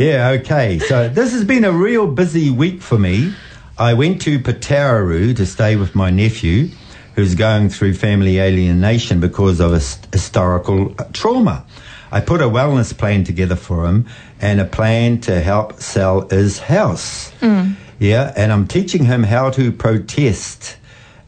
yeah, 0.00 0.38
okay. 0.40 0.78
So 0.78 1.08
this 1.08 1.32
has 1.32 1.44
been 1.44 1.64
a 1.64 1.72
real 1.72 2.06
busy 2.06 2.50
week 2.50 2.80
for 2.80 2.98
me. 2.98 3.34
I 3.78 3.92
went 3.92 4.22
to 4.22 4.38
Putaruru 4.38 5.36
to 5.36 5.44
stay 5.44 5.76
with 5.76 5.94
my 5.94 6.08
nephew, 6.08 6.70
who's 7.14 7.34
going 7.34 7.68
through 7.68 7.92
family 7.94 8.38
alienation 8.38 9.20
because 9.20 9.60
of 9.60 9.72
his 9.72 9.98
historical 10.12 10.94
trauma. 11.12 11.66
I 12.10 12.20
put 12.20 12.40
a 12.40 12.44
wellness 12.44 12.96
plan 12.96 13.24
together 13.24 13.56
for 13.56 13.84
him 13.84 14.06
and 14.40 14.60
a 14.60 14.64
plan 14.64 15.20
to 15.22 15.40
help 15.40 15.80
sell 15.80 16.26
his 16.28 16.58
house. 16.58 17.32
Mm. 17.40 17.74
Yeah, 17.98 18.32
and 18.36 18.52
I'm 18.52 18.66
teaching 18.66 19.04
him 19.04 19.22
how 19.22 19.50
to 19.50 19.72
protest, 19.72 20.76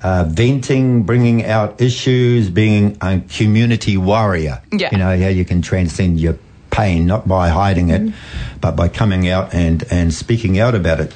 uh, 0.03 0.25
venting, 0.29 1.05
bringing 1.05 1.45
out 1.45 1.81
issues, 1.81 2.51
being 2.51 2.99
a 3.01 3.21
community 3.21 3.97
warrior. 3.97 4.63
Yeah. 4.71 4.91
You 4.93 4.99
know, 4.99 5.19
how 5.19 5.29
you 5.29 5.45
can 5.45 5.63
transcend 5.63 6.21
your 6.21 6.39
pain, 6.71 7.07
not 7.07 7.27
by 7.27 7.49
hiding 7.49 7.89
it, 7.89 8.13
but 8.61 8.77
by 8.77 8.89
coming 8.89 9.29
out 9.29 9.55
and, 9.55 9.85
and 9.91 10.13
speaking 10.13 10.59
out 10.59 10.75
about 10.75 11.01
it. 11.01 11.15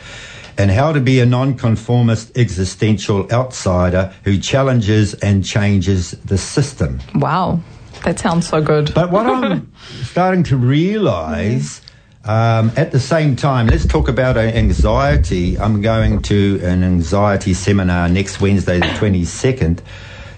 And 0.59 0.71
how 0.71 0.93
to 0.93 1.01
be 1.01 1.21
a 1.21 1.27
nonconformist 1.27 2.37
existential 2.37 3.31
outsider 3.33 4.13
who 4.25 4.39
challenges 4.39 5.15
and 5.15 5.45
changes 5.45 6.13
the 6.25 6.37
system. 6.37 7.01
wow, 7.15 7.61
that 8.05 8.19
sounds 8.19 8.49
so 8.49 8.61
good. 8.63 8.93
But 8.95 9.11
what 9.11 9.27
I'm 9.27 9.73
starting 10.03 10.43
to 10.45 10.57
realize 10.57 11.81
um, 12.25 12.71
at 12.77 12.93
the 12.93 13.01
same 13.01 13.35
time, 13.35 13.67
let's 13.67 13.87
talk 13.87 14.09
about 14.09 14.37
anxiety. 14.37 15.59
I'm 15.59 15.83
going 15.83 16.23
to 16.23 16.61
an 16.63 16.85
anxiety 16.85 17.53
seminar 17.53 18.09
next 18.09 18.41
Wednesday, 18.41 18.79
the 18.79 18.87
22nd, 18.87 19.81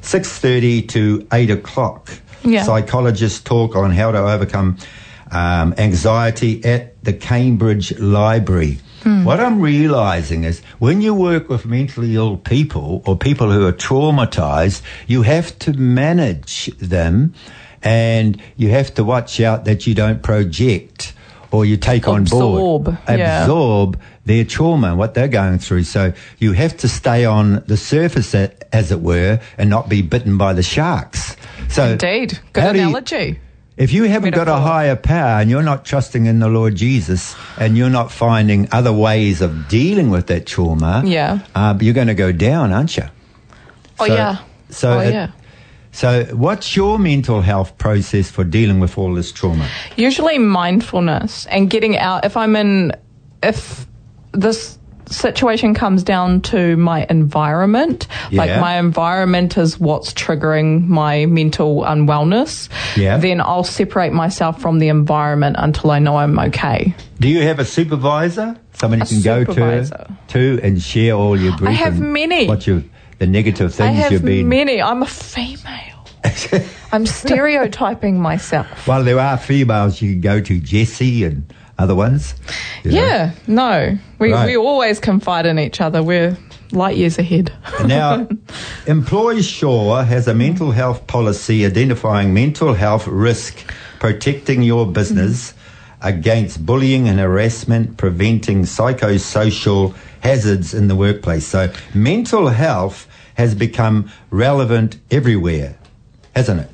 6.30 0.00 0.88
to 0.88 1.26
8 1.30 1.50
o'clock. 1.50 2.10
Yeah. 2.42 2.62
Psychologists 2.62 3.40
talk 3.42 3.76
on 3.76 3.90
how 3.90 4.12
to 4.12 4.18
overcome 4.18 4.78
um, 5.30 5.74
anxiety 5.76 6.64
at 6.64 7.02
the 7.04 7.12
Cambridge 7.12 7.98
Library. 7.98 8.78
What 9.04 9.38
I'm 9.38 9.60
realizing 9.60 10.44
is 10.44 10.62
when 10.78 11.02
you 11.02 11.14
work 11.14 11.50
with 11.50 11.66
mentally 11.66 12.16
ill 12.16 12.38
people 12.38 13.02
or 13.04 13.18
people 13.18 13.52
who 13.52 13.66
are 13.66 13.72
traumatized, 13.72 14.80
you 15.06 15.20
have 15.20 15.58
to 15.58 15.74
manage 15.74 16.68
them 16.78 17.34
and 17.82 18.40
you 18.56 18.70
have 18.70 18.94
to 18.94 19.04
watch 19.04 19.40
out 19.40 19.66
that 19.66 19.86
you 19.86 19.94
don't 19.94 20.22
project 20.22 21.12
or 21.54 21.64
you 21.64 21.76
take 21.76 22.08
on 22.08 22.24
board, 22.24 22.88
Absorb, 22.88 23.96
yeah. 23.96 24.00
their 24.24 24.44
trauma, 24.44 24.96
what 24.96 25.14
they're 25.14 25.28
going 25.28 25.58
through. 25.58 25.84
So 25.84 26.12
you 26.38 26.52
have 26.52 26.76
to 26.78 26.88
stay 26.88 27.24
on 27.24 27.62
the 27.68 27.76
surface, 27.76 28.34
as 28.34 28.90
it 28.90 29.00
were, 29.00 29.38
and 29.56 29.70
not 29.70 29.88
be 29.88 30.02
bitten 30.02 30.36
by 30.36 30.52
the 30.52 30.62
sharks. 30.64 31.36
So 31.68 31.92
Indeed. 31.92 32.38
Good 32.52 32.72
do 32.72 32.78
you- 32.80 32.88
analogy. 32.88 33.38
if 33.76 33.92
you 33.92 34.04
haven't 34.04 34.34
got 34.34 34.48
a 34.48 34.56
higher 34.56 34.96
power 34.96 35.40
and 35.40 35.48
you're 35.50 35.62
not 35.62 35.84
trusting 35.84 36.26
in 36.26 36.40
the 36.40 36.48
Lord 36.48 36.74
Jesus 36.74 37.36
and 37.58 37.76
you're 37.78 37.90
not 38.00 38.10
finding 38.10 38.68
other 38.72 38.92
ways 38.92 39.40
of 39.40 39.68
dealing 39.68 40.10
with 40.10 40.26
that 40.26 40.46
trauma, 40.46 41.02
Yeah. 41.04 41.38
uh, 41.54 41.74
you're 41.80 41.94
going 41.94 42.08
to 42.08 42.14
go 42.14 42.32
down, 42.32 42.72
aren't 42.72 42.96
you? 42.96 43.04
Oh, 44.00 44.06
So- 44.08 44.14
yeah. 44.14 44.36
so 44.70 44.94
oh, 44.94 45.00
it- 45.00 45.12
yeah. 45.12 45.28
So, 45.94 46.24
what's 46.32 46.74
your 46.74 46.98
mental 46.98 47.40
health 47.40 47.78
process 47.78 48.28
for 48.28 48.42
dealing 48.42 48.80
with 48.80 48.98
all 48.98 49.14
this 49.14 49.30
trauma? 49.30 49.68
Usually 49.96 50.38
mindfulness 50.38 51.46
and 51.46 51.70
getting 51.70 51.96
out. 51.96 52.24
If 52.24 52.36
I'm 52.36 52.56
in, 52.56 52.90
if 53.44 53.86
this 54.32 54.76
situation 55.06 55.72
comes 55.72 56.02
down 56.02 56.40
to 56.40 56.76
my 56.76 57.06
environment, 57.08 58.08
like 58.32 58.58
my 58.60 58.76
environment 58.78 59.56
is 59.56 59.78
what's 59.78 60.12
triggering 60.14 60.88
my 60.88 61.26
mental 61.26 61.82
unwellness, 61.82 62.68
Yeah. 62.96 63.18
then 63.18 63.40
I'll 63.40 63.62
separate 63.62 64.12
myself 64.12 64.60
from 64.60 64.80
the 64.80 64.88
environment 64.88 65.54
until 65.60 65.92
I 65.92 66.00
know 66.00 66.16
I'm 66.16 66.36
okay. 66.40 66.92
Do 67.20 67.28
you 67.28 67.42
have 67.42 67.60
a 67.60 67.64
supervisor? 67.64 68.56
Someone 68.72 68.98
you 68.98 69.04
A 69.04 69.08
can 69.08 69.22
go 69.22 69.44
to, 69.44 70.08
to 70.28 70.60
and 70.60 70.82
share 70.82 71.12
all 71.12 71.38
your 71.38 71.56
grief? 71.56 71.68
I 71.68 71.72
have 71.72 72.00
many. 72.00 72.48
What 72.48 72.66
you, 72.66 72.90
the 73.24 73.30
negative 73.30 73.72
I 73.72 73.74
things 73.74 73.98
have 73.98 74.12
you've 74.12 74.24
been. 74.24 74.48
many. 74.48 74.82
I'm 74.82 75.02
a 75.02 75.06
female. 75.06 76.06
I'm 76.92 77.06
stereotyping 77.06 78.20
myself. 78.20 78.86
well, 78.86 79.02
there 79.02 79.18
are 79.18 79.38
females 79.38 80.02
you 80.02 80.12
can 80.12 80.20
go 80.20 80.40
to, 80.40 80.60
Jessie 80.60 81.24
and 81.24 81.52
other 81.78 81.94
ones. 81.94 82.34
you 82.82 82.92
know. 82.92 82.98
Yeah, 82.98 83.32
no. 83.46 83.98
We, 84.18 84.32
Right. 84.32 84.46
we 84.46 84.56
always 84.56 85.00
confide 85.00 85.46
in 85.46 85.58
each 85.58 85.80
other. 85.80 86.02
We're 86.02 86.36
light 86.70 86.96
years 86.96 87.18
ahead. 87.18 87.52
Now, 87.84 88.28
Employsure 88.86 90.04
has 90.04 90.28
a 90.28 90.34
mental 90.34 90.70
health 90.70 91.06
policy 91.06 91.64
identifying 91.64 92.34
mental 92.34 92.74
health 92.74 93.06
risk, 93.06 93.56
protecting 94.00 94.62
your 94.62 94.86
business 94.86 95.52
mm-hmm. 95.52 96.08
against 96.08 96.64
bullying 96.64 97.08
and 97.08 97.18
harassment, 97.18 97.96
preventing 97.96 98.62
psychosocial 98.62 99.94
hazards 100.20 100.74
in 100.74 100.88
the 100.88 100.96
workplace. 100.96 101.46
So, 101.46 101.72
mental 101.94 102.48
health 102.48 103.06
has 103.34 103.54
become 103.54 104.10
relevant 104.30 104.96
everywhere, 105.10 105.76
hasn't 106.34 106.60
it? 106.60 106.70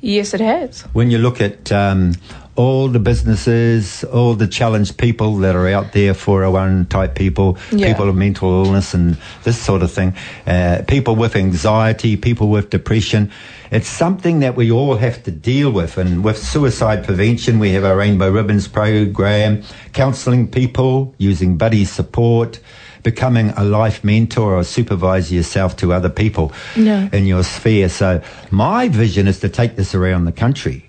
yes, 0.00 0.34
it 0.34 0.40
has. 0.40 0.82
when 0.92 1.10
you 1.10 1.18
look 1.18 1.40
at 1.40 1.70
um, 1.70 2.14
all 2.56 2.88
the 2.88 2.98
businesses, 2.98 4.02
all 4.04 4.34
the 4.34 4.46
challenged 4.48 4.98
people 4.98 5.36
that 5.38 5.54
are 5.54 5.68
out 5.68 5.92
there, 5.92 6.12
401 6.12 6.86
type 6.86 7.14
people, 7.14 7.56
Yeah. 7.70 7.86
people 7.92 8.06
with 8.06 8.16
mental 8.16 8.64
illness 8.64 8.92
and 8.94 9.16
this 9.44 9.56
sort 9.58 9.82
of 9.82 9.90
thing, 9.92 10.14
uh, 10.46 10.82
people 10.88 11.14
with 11.16 11.36
anxiety, 11.36 12.16
people 12.16 12.48
with 12.48 12.68
depression. 12.70 13.30
It's 13.70 13.88
something 13.88 14.40
that 14.40 14.54
we 14.56 14.70
all 14.70 14.96
have 14.96 15.22
to 15.22 15.30
deal 15.30 15.70
with. 15.70 15.96
And 15.96 16.22
with 16.24 16.36
suicide 16.36 17.04
prevention, 17.04 17.58
we 17.58 17.70
have 17.72 17.84
our 17.84 17.96
Rainbow 17.96 18.30
Ribbons 18.30 18.68
program, 18.68 19.62
counseling 19.92 20.48
people, 20.48 21.14
using 21.18 21.56
buddy 21.56 21.84
support, 21.86 22.58
becoming 23.02 23.50
a 23.50 23.64
life 23.64 24.04
mentor 24.04 24.56
or 24.56 24.64
supervisor 24.64 25.34
yourself 25.34 25.76
to 25.78 25.92
other 25.92 26.08
people 26.08 26.52
in 26.76 27.26
your 27.26 27.42
sphere. 27.42 27.88
So 27.88 28.22
my 28.50 28.88
vision 28.88 29.26
is 29.28 29.40
to 29.40 29.48
take 29.48 29.76
this 29.76 29.94
around 29.94 30.24
the 30.24 30.32
country. 30.32 30.86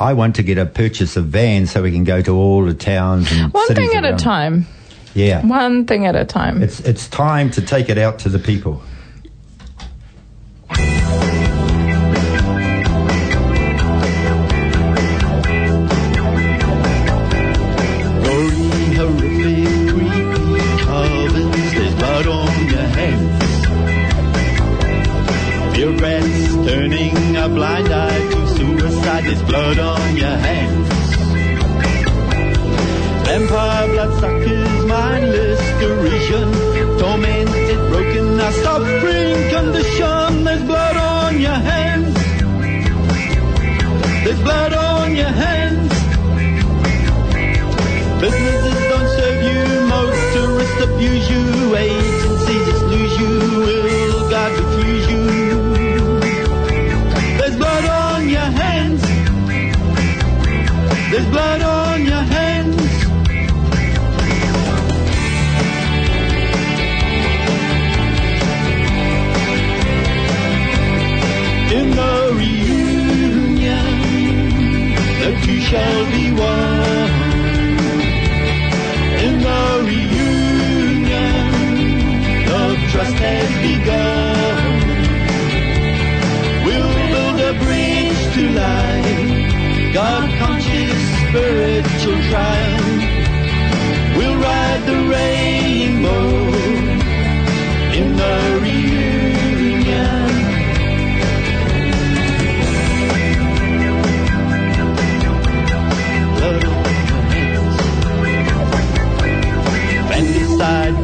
I 0.00 0.14
want 0.14 0.34
to 0.36 0.42
get 0.42 0.58
a 0.58 0.66
purchase 0.66 1.16
of 1.16 1.26
vans 1.26 1.70
so 1.70 1.82
we 1.82 1.92
can 1.92 2.04
go 2.04 2.20
to 2.22 2.34
all 2.34 2.64
the 2.64 2.74
towns 2.74 3.30
and 3.30 3.52
One 3.52 3.68
thing 3.74 3.94
at 3.94 4.04
a 4.04 4.16
time. 4.16 4.66
Yeah, 5.14 5.46
One 5.46 5.84
thing 5.86 6.06
at 6.06 6.16
a 6.16 6.24
time. 6.24 6.62
it's 6.62 6.80
it's 6.80 7.06
time 7.08 7.50
to 7.52 7.60
take 7.62 7.88
it 7.90 7.98
out 7.98 8.18
to 8.20 8.28
the 8.28 8.38
people. 8.38 8.82
A 27.42 27.48
blind 27.48 27.88
eye 27.88 28.18
to 28.30 28.46
suicide, 28.56 29.24
there's 29.24 29.42
blood 29.42 29.76
on 29.76 30.16
your 30.16 30.36
hands. 30.46 30.88
Vampire 33.26 33.88
bloodsuckers, 33.88 34.84
mindless 34.86 35.60
derision, 35.80 36.52
tormented, 37.00 37.80
broken, 37.90 38.38
a 38.38 38.52
suffering 38.62 39.50
condition, 39.50 40.44
there's 40.44 40.62
blood 40.62 40.96
on 40.96 41.40
your 41.40 41.60
hands. 41.70 42.14
There's 44.24 44.40
blood 44.40 44.72
on 44.74 45.16
your 45.16 45.34
hands. 45.44 45.88
Businesses 48.20 48.78
don't 48.90 49.08
serve 49.18 49.40
you, 49.50 49.88
motorists 49.88 50.80
abuse 50.80 51.28
you, 51.28 51.72
two 75.52 75.60
shall 75.60 76.04
be 76.10 76.30
one 76.32 77.10
in 79.24 79.34
the 79.46 79.64
reunion, 79.90 81.50
the 82.46 82.62
trust 82.90 83.18
has 83.26 83.50
begun. 83.68 84.72
We'll 86.64 86.94
build 87.12 87.38
a 87.40 87.52
bridge 87.64 88.22
to 88.34 88.42
life, 88.62 89.92
God 89.92 90.26
conscious 90.38 91.00
spiritual 91.28 92.18
triumph. 92.30 93.02
We'll 94.16 94.36
ride 94.36 94.82
the 94.86 94.98
rainbow 95.10 95.61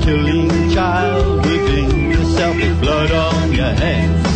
Killing 0.08 0.70
child 0.70 1.44
within 1.44 2.10
yourself 2.10 2.56
with 2.56 2.80
blood 2.80 3.12
on 3.12 3.52
your 3.52 3.74
hands. 3.84 4.26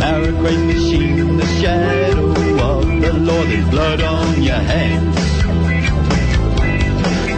Paracrate 0.00 0.66
machine, 0.68 1.36
the 1.36 1.46
shadow 1.60 2.28
of 2.28 2.86
the 3.02 3.12
Lord, 3.12 3.48
there's 3.48 3.68
blood 3.70 4.02
on 4.02 4.40
your 4.40 4.62
hands. 4.74 5.16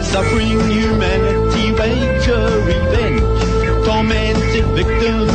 Suffering 0.09 0.61
humanity, 0.70 1.72
wage 1.81 2.27
your 2.27 2.61
revenge. 2.66 3.87
Tormented 3.87 4.66
victims 4.77 5.33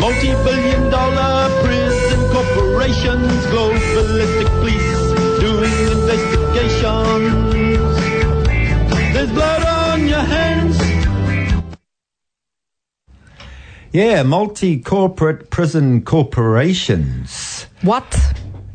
Multi-billion 0.00 0.90
dollar 0.90 1.50
prison 1.62 2.20
corporations, 2.32 3.32
globalistic 3.52 4.48
police 4.60 5.02
doing 5.40 5.76
investigations. 5.92 7.54
There's 9.14 9.30
blood 9.32 9.62
on 9.64 10.08
your 10.08 10.20
hands. 10.36 10.78
Yeah, 13.92 14.22
multi-corporate 14.22 15.50
prison 15.50 16.02
corporations. 16.02 17.66
what? 17.82 18.18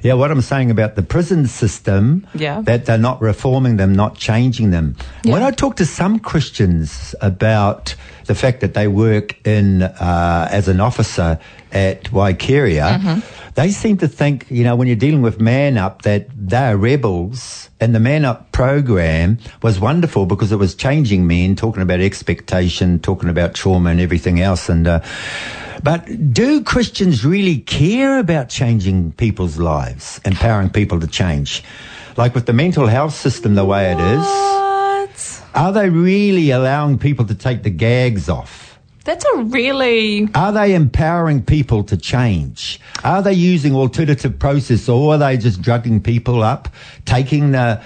Yeah, 0.03 0.13
what 0.13 0.29
I'm 0.29 0.41
saying 0.41 0.69
about 0.69 0.93
the 0.95 1.01
prison 1.01 1.47
system, 1.47 2.27
Yeah. 2.35 2.61
that 2.65 2.85
they're 2.85 2.99
not 2.99 3.19
reforming 3.23 3.77
them, 3.77 3.93
not 3.95 4.15
changing 4.15 4.69
them. 4.69 4.95
When 5.23 5.41
I 5.41 5.49
talk 5.49 5.77
to 5.77 5.85
some 5.85 6.19
Christians 6.19 7.15
about 7.21 7.95
the 8.25 8.35
fact 8.35 8.61
that 8.61 8.73
they 8.73 8.88
work 8.88 9.35
in 9.45 9.83
uh, 9.83 10.47
as 10.51 10.67
an 10.67 10.79
officer 10.79 11.39
at 11.71 12.03
Waikeria, 12.05 12.99
Mm-hmm. 12.99 13.19
they 13.55 13.69
seem 13.69 13.97
to 13.97 14.07
think, 14.07 14.45
you 14.49 14.63
know, 14.63 14.75
when 14.75 14.88
you're 14.88 14.95
dealing 14.95 15.21
with 15.21 15.39
Man 15.39 15.77
Up, 15.77 16.01
that 16.03 16.27
they're 16.35 16.77
rebels. 16.77 17.69
And 17.79 17.93
the 17.93 17.99
Man 17.99 18.23
Up 18.25 18.51
program 18.51 19.38
was 19.61 19.79
wonderful 19.79 20.25
because 20.25 20.51
it 20.51 20.57
was 20.57 20.75
changing 20.75 21.27
men, 21.27 21.55
talking 21.55 21.81
about 21.83 21.99
expectation, 21.99 22.99
talking 22.99 23.29
about 23.29 23.53
trauma 23.53 23.89
and 23.89 23.99
everything 23.99 24.39
else. 24.39 24.69
And, 24.69 24.88
uh, 24.88 25.01
but 25.83 26.05
do 26.33 26.63
Christians 26.63 27.25
really 27.25 27.59
care 27.59 28.17
about 28.19 28.49
changing 28.49 29.11
people's 29.13 29.57
lives, 29.57 30.19
empowering 30.25 30.69
people 30.69 30.99
to 31.01 31.07
change? 31.07 31.63
Like 32.17 32.33
with 32.33 32.45
the 32.45 32.53
mental 32.53 32.88
health 32.88 33.13
system 33.13 33.55
the 33.55 33.65
way 33.65 33.91
it 33.91 33.99
is? 33.99 34.55
Are 35.56 35.72
they 35.72 35.89
really 35.89 36.52
allowing 36.52 37.00
people 37.00 37.26
to 37.26 37.34
take 37.34 37.63
the 37.63 37.70
gags 37.70 38.30
off? 38.30 38.78
That's 39.06 39.24
a 39.36 39.44
really 39.44 40.28
Are 40.34 40.52
they 40.52 40.74
empowering 40.74 41.44
people 41.44 41.84
to 41.86 41.96
change? 41.96 42.80
Are 43.04 43.22
they 43.22 43.34
using 43.34 43.76
alternative 43.76 44.38
process 44.38 44.89
or 44.89 45.13
are 45.13 45.18
they 45.18 45.38
just 45.38 45.62
drugging 45.62 46.02
people 46.02 46.44
up, 46.44 46.68
taking 47.06 47.52
the, 47.52 47.82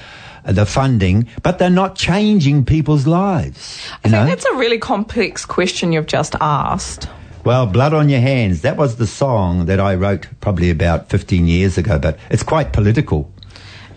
the 0.46 0.66
funding, 0.66 1.28
but 1.44 1.60
they're 1.60 1.70
not 1.70 1.96
changing 1.96 2.66
people's 2.66 3.06
lives? 3.06 3.86
I 3.92 4.10
think 4.10 4.14
know? 4.14 4.26
that's 4.26 4.46
a 4.46 4.56
really 4.56 4.80
complex 4.80 5.46
question 5.46 5.92
you've 5.92 6.08
just 6.08 6.36
asked. 6.40 7.10
Well, 7.44 7.68
Blood 7.68 7.94
on 7.94 8.10
Your 8.10 8.22
Hands, 8.22 8.62
that 8.62 8.78
was 8.78 8.96
the 8.96 9.08
song 9.08 9.66
that 9.66 9.80
I 9.80 9.96
wrote 9.96 10.28
probably 10.40 10.70
about 10.70 11.10
15 11.10 11.48
years 11.48 11.78
ago, 11.78 12.00
but 12.00 12.18
it's 12.30 12.44
quite 12.44 12.74
political. 12.74 13.32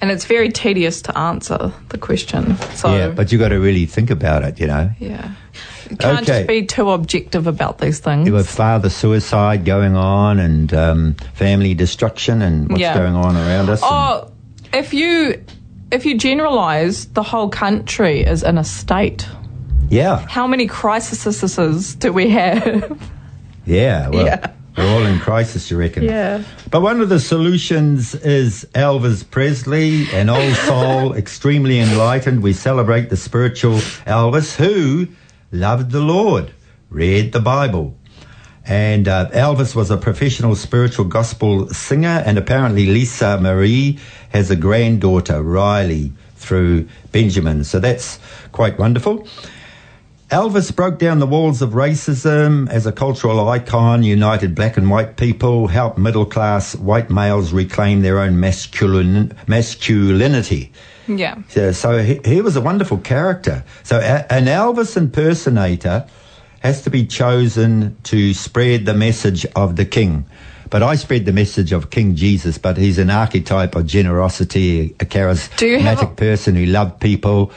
And 0.03 0.11
it's 0.11 0.25
very 0.25 0.51
tedious 0.51 1.01
to 1.03 1.17
answer 1.17 1.73
the 1.91 1.97
question. 1.97 2.57
So 2.75 2.93
yeah, 2.95 3.09
but 3.11 3.31
you 3.31 3.39
got 3.39 3.51
to 3.51 3.61
really 3.61 3.87
think 3.87 4.11
about 4.11 4.43
it, 4.43 4.59
you 4.61 4.67
know. 4.67 4.91
yeah. 4.99 5.31
You 5.89 5.97
can't 5.97 6.23
Okay. 6.23 6.39
just 6.39 6.49
be 6.49 6.67
too 6.67 6.91
objective 6.91 7.47
about 7.47 7.79
these 7.79 8.01
things. 8.01 8.29
With 8.31 8.49
father 8.51 8.91
suicide 8.91 9.65
going 9.65 9.95
on 9.95 10.41
and 10.41 10.75
um, 10.75 11.15
family 11.35 11.75
destruction 11.75 12.43
and 12.43 12.69
what's 12.69 12.81
Yeah. 12.81 12.99
going 12.99 13.15
on 13.15 13.37
around 13.37 13.69
us. 13.71 13.81
Oh, 13.83 14.33
if 14.73 14.93
you 14.93 15.41
if 15.93 16.05
you 16.07 16.17
generalize 16.19 17.07
the 17.13 17.23
whole 17.23 17.49
country 17.51 18.23
is 18.23 18.43
in 18.43 18.59
a 18.59 18.65
state, 18.65 19.27
yeah, 19.91 20.27
how 20.29 20.47
many 20.49 20.67
crises 20.67 21.95
do 21.97 22.13
we 22.13 22.31
have? 22.31 22.99
yeah. 23.67 24.09
Well, 24.09 24.25
Yeah. 24.27 24.51
We're 24.77 24.89
all 24.89 25.05
in 25.05 25.19
crisis, 25.19 25.71
you 25.71 25.77
reckon? 25.77 26.05
Yeah. 26.05 26.43
But 26.71 26.81
one 26.81 27.01
of 27.01 27.09
the 27.09 27.21
solutions 27.21 28.15
is 28.15 28.67
Elvis 28.75 29.29
Presley, 29.29 30.11
an 30.13 30.31
old 30.31 30.55
soul, 30.67 31.15
extremely 31.15 31.79
enlightened. 31.79 32.43
We 32.43 32.55
celebrate 32.55 33.11
the 33.11 33.17
spiritual 33.17 33.77
Elvis 34.07 34.57
who 34.57 35.09
loved 35.51 35.91
the 35.91 36.01
Lord, 36.01 36.53
read 36.89 37.33
the 37.33 37.41
Bible. 37.41 37.95
And 38.65 39.09
uh, 39.09 39.29
Elvis 39.31 39.75
was 39.75 39.91
a 39.91 39.97
professional 39.97 40.55
spiritual 40.55 41.07
gospel 41.07 41.69
singer, 41.69 42.23
and 42.25 42.39
apparently 42.39 42.87
Lisa 42.87 43.39
Marie 43.41 43.99
has 44.31 44.51
a 44.51 44.57
granddaughter, 44.57 45.43
Riley, 45.43 46.13
through 46.37 46.89
Benjamin. 47.11 47.65
So 47.65 47.79
that's 47.79 48.19
quite 48.53 48.79
wonderful. 48.79 49.27
Elvis 50.33 50.75
broke 50.75 50.99
down 50.99 51.19
the 51.19 51.27
walls 51.27 51.61
of 51.61 51.73
racism 51.73 52.67
as 52.71 52.87
a 52.87 52.93
cultural 52.93 53.47
icon, 53.51 54.03
united 54.03 54.55
black 54.55 54.79
and 54.79 54.89
white 54.89 55.19
people, 55.19 55.67
helped 55.67 55.99
middle 55.99 56.25
class 56.25 56.75
white 56.75 57.11
males 57.11 57.53
reclaim 57.53 58.01
their 58.01 58.19
own 58.19 58.37
masculin- 58.37 59.37
masculinity. 59.47 60.73
Yeah. 61.07 61.43
So, 61.49 61.73
so 61.73 62.03
he, 62.03 62.19
he 62.25 62.41
was 62.41 62.57
a 62.57 62.63
wonderful 62.63 62.97
character. 62.97 63.63
So 63.83 63.99
a, 63.99 64.33
an 64.33 64.47
Elvis 64.47 64.97
impersonator 64.97 66.07
has 66.61 66.81
to 66.85 66.89
be 66.91 67.05
chosen 67.05 67.99
to 68.05 68.33
spread 68.33 68.87
the 68.87 68.95
message 68.95 69.45
of 69.55 69.77
the 69.77 69.85
king. 69.85 70.25
But 70.71 70.83
I 70.83 70.95
spread 70.95 71.27
the 71.27 71.33
message 71.35 71.73
of 71.73 71.91
King 71.91 72.15
Jesus, 72.15 72.57
but 72.57 72.79
he's 72.79 72.97
an 72.97 73.11
archetype 73.11 73.77
of 73.77 73.85
generosity, 73.85 74.95
a 74.99 75.05
charismatic 75.05 76.03
a- 76.13 76.15
person 76.15 76.55
who 76.57 76.65
loved 76.65 77.01
people, 77.01 77.53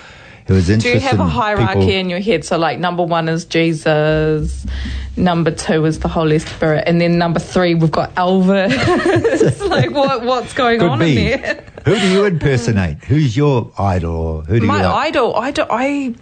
who 0.45 0.53
was 0.53 0.67
Do 0.67 0.89
you 0.89 0.99
have 0.99 1.19
a 1.19 1.25
hierarchy 1.25 1.79
people. 1.79 1.89
in 1.89 2.10
your 2.10 2.19
head? 2.19 2.45
So, 2.45 2.58
like, 2.58 2.79
number 2.79 3.03
one 3.03 3.27
is 3.29 3.45
Jesus, 3.45 4.65
number 5.17 5.51
two 5.51 5.86
is 5.86 5.99
the 5.99 6.08
Holy 6.08 6.39
Spirit, 6.39 6.84
and 6.88 7.01
then 7.01 7.17
number 7.17 7.39
three 7.39 7.73
we've 7.75 7.91
got 7.91 8.13
Elvis. 8.15 9.69
like, 9.69 9.91
what 9.91 10.23
what's 10.23 10.53
going 10.53 10.79
Could 10.79 10.89
on 10.89 10.99
be. 10.99 11.31
in 11.34 11.41
there? 11.41 11.63
Who 11.86 11.95
do 11.95 12.08
you 12.08 12.25
impersonate? 12.25 13.03
Who's 13.03 13.36
your 13.36 13.71
idol? 13.77 14.15
Or 14.15 14.41
who 14.43 14.60
do 14.60 14.65
My 14.65 14.77
you 14.81 14.84
like? 14.86 15.08
idol, 15.10 15.36
I 15.36 15.51
do, 15.51 15.65
I, 15.69 16.15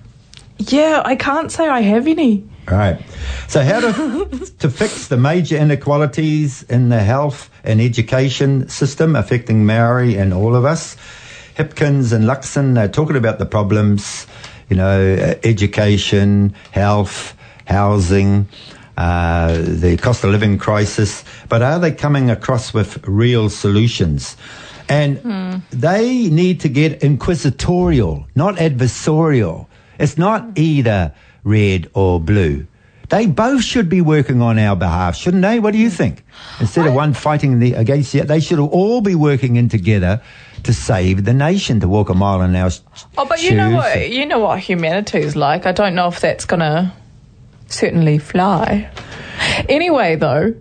yeah, 0.58 1.02
I 1.04 1.16
can't 1.16 1.52
say 1.52 1.68
I 1.68 1.82
have 1.82 2.08
any. 2.08 2.44
All 2.70 2.78
right. 2.78 3.02
So, 3.50 3.62
how 3.62 3.82
to 3.82 4.26
to 4.60 4.70
fix 4.70 5.08
the 5.10 5.18
major 5.18 5.58
inequalities 5.58 6.64
in 6.64 6.88
the 6.88 7.00
health 7.00 7.50
and 7.66 7.82
education 7.82 8.70
system 8.70 9.18
affecting 9.18 9.66
Maori 9.66 10.16
and 10.18 10.34
all 10.34 10.56
of 10.56 10.64
us? 10.64 10.96
Hipkins 11.56 12.14
and 12.14 12.26
Luxon 12.26 12.78
are 12.84 12.88
talking 12.88 13.16
about 13.16 13.38
the 13.38 13.46
problems, 13.46 14.26
you 14.70 14.76
know, 14.76 15.38
education, 15.44 16.56
health, 16.72 17.36
housing, 17.66 18.48
uh, 18.98 19.58
the 19.62 19.98
cost 19.98 20.24
of 20.24 20.32
living 20.32 20.58
crisis. 20.58 21.24
But 21.50 21.62
are 21.62 21.80
they 21.80 21.92
coming 21.92 22.30
across 22.30 22.74
with 22.74 23.08
real 23.08 23.50
solutions? 23.50 24.36
And 24.90 25.64
they 25.70 26.28
need 26.30 26.60
to 26.62 26.70
get 26.70 27.04
inquisitorial, 27.04 28.28
not 28.36 28.56
adversarial. 28.56 29.68
It's 30.00 30.18
not 30.18 30.58
either 30.58 31.14
red 31.44 31.90
or 31.94 32.20
blue. 32.20 32.66
They 33.10 33.28
both 33.28 33.64
should 33.64 33.90
be 33.90 34.02
working 34.02 34.42
on 34.42 34.58
our 34.58 34.76
behalf, 34.76 35.16
shouldn't 35.16 35.44
they? 35.44 35.60
What 35.60 35.74
do 35.74 35.78
you 35.78 35.92
think? 35.92 36.26
Instead 36.60 36.88
of 36.88 36.96
one 36.96 37.14
fighting 37.14 37.60
the, 37.60 37.74
against 37.74 38.12
the 38.12 38.22
other, 38.22 38.28
they 38.28 38.40
should 38.40 38.60
all 38.60 39.02
be 39.02 39.14
working 39.14 39.56
in 39.56 39.70
together 39.70 40.22
to 40.64 40.74
save 40.74 41.26
the 41.26 41.34
nation, 41.34 41.80
to 41.82 41.88
walk 41.88 42.10
a 42.10 42.14
mile 42.14 42.42
in 42.42 42.56
our 42.56 42.70
sh- 42.72 42.80
Oh, 43.18 43.26
but 43.26 43.44
you 43.44 43.54
know 43.56 43.72
what? 43.72 44.10
You 44.10 44.26
know 44.26 44.40
what 44.40 44.60
humanity 44.60 45.20
is 45.20 45.36
like. 45.36 45.66
I 45.66 45.72
don't 45.72 45.96
know 45.96 46.08
if 46.08 46.20
that's 46.22 46.46
gonna 46.46 46.94
certainly 47.68 48.18
fly. 48.18 48.90
Anyway, 49.70 50.16
though, 50.16 50.56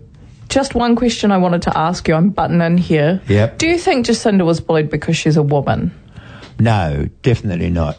just 0.49 0.75
one 0.75 0.95
question 0.95 1.31
I 1.31 1.37
wanted 1.37 1.61
to 1.63 1.77
ask 1.77 2.07
you. 2.07 2.13
I'm 2.15 2.29
butting 2.31 2.61
in 2.61 2.77
here. 2.77 3.21
Yep. 3.27 3.57
Do 3.57 3.67
you 3.67 3.77
think 3.77 4.05
Jacinda 4.05 4.45
was 4.45 4.59
bullied 4.61 4.89
because 4.89 5.15
she's 5.17 5.37
a 5.37 5.43
woman? 5.43 5.91
No, 6.59 7.07
definitely 7.21 7.69
not. 7.69 7.97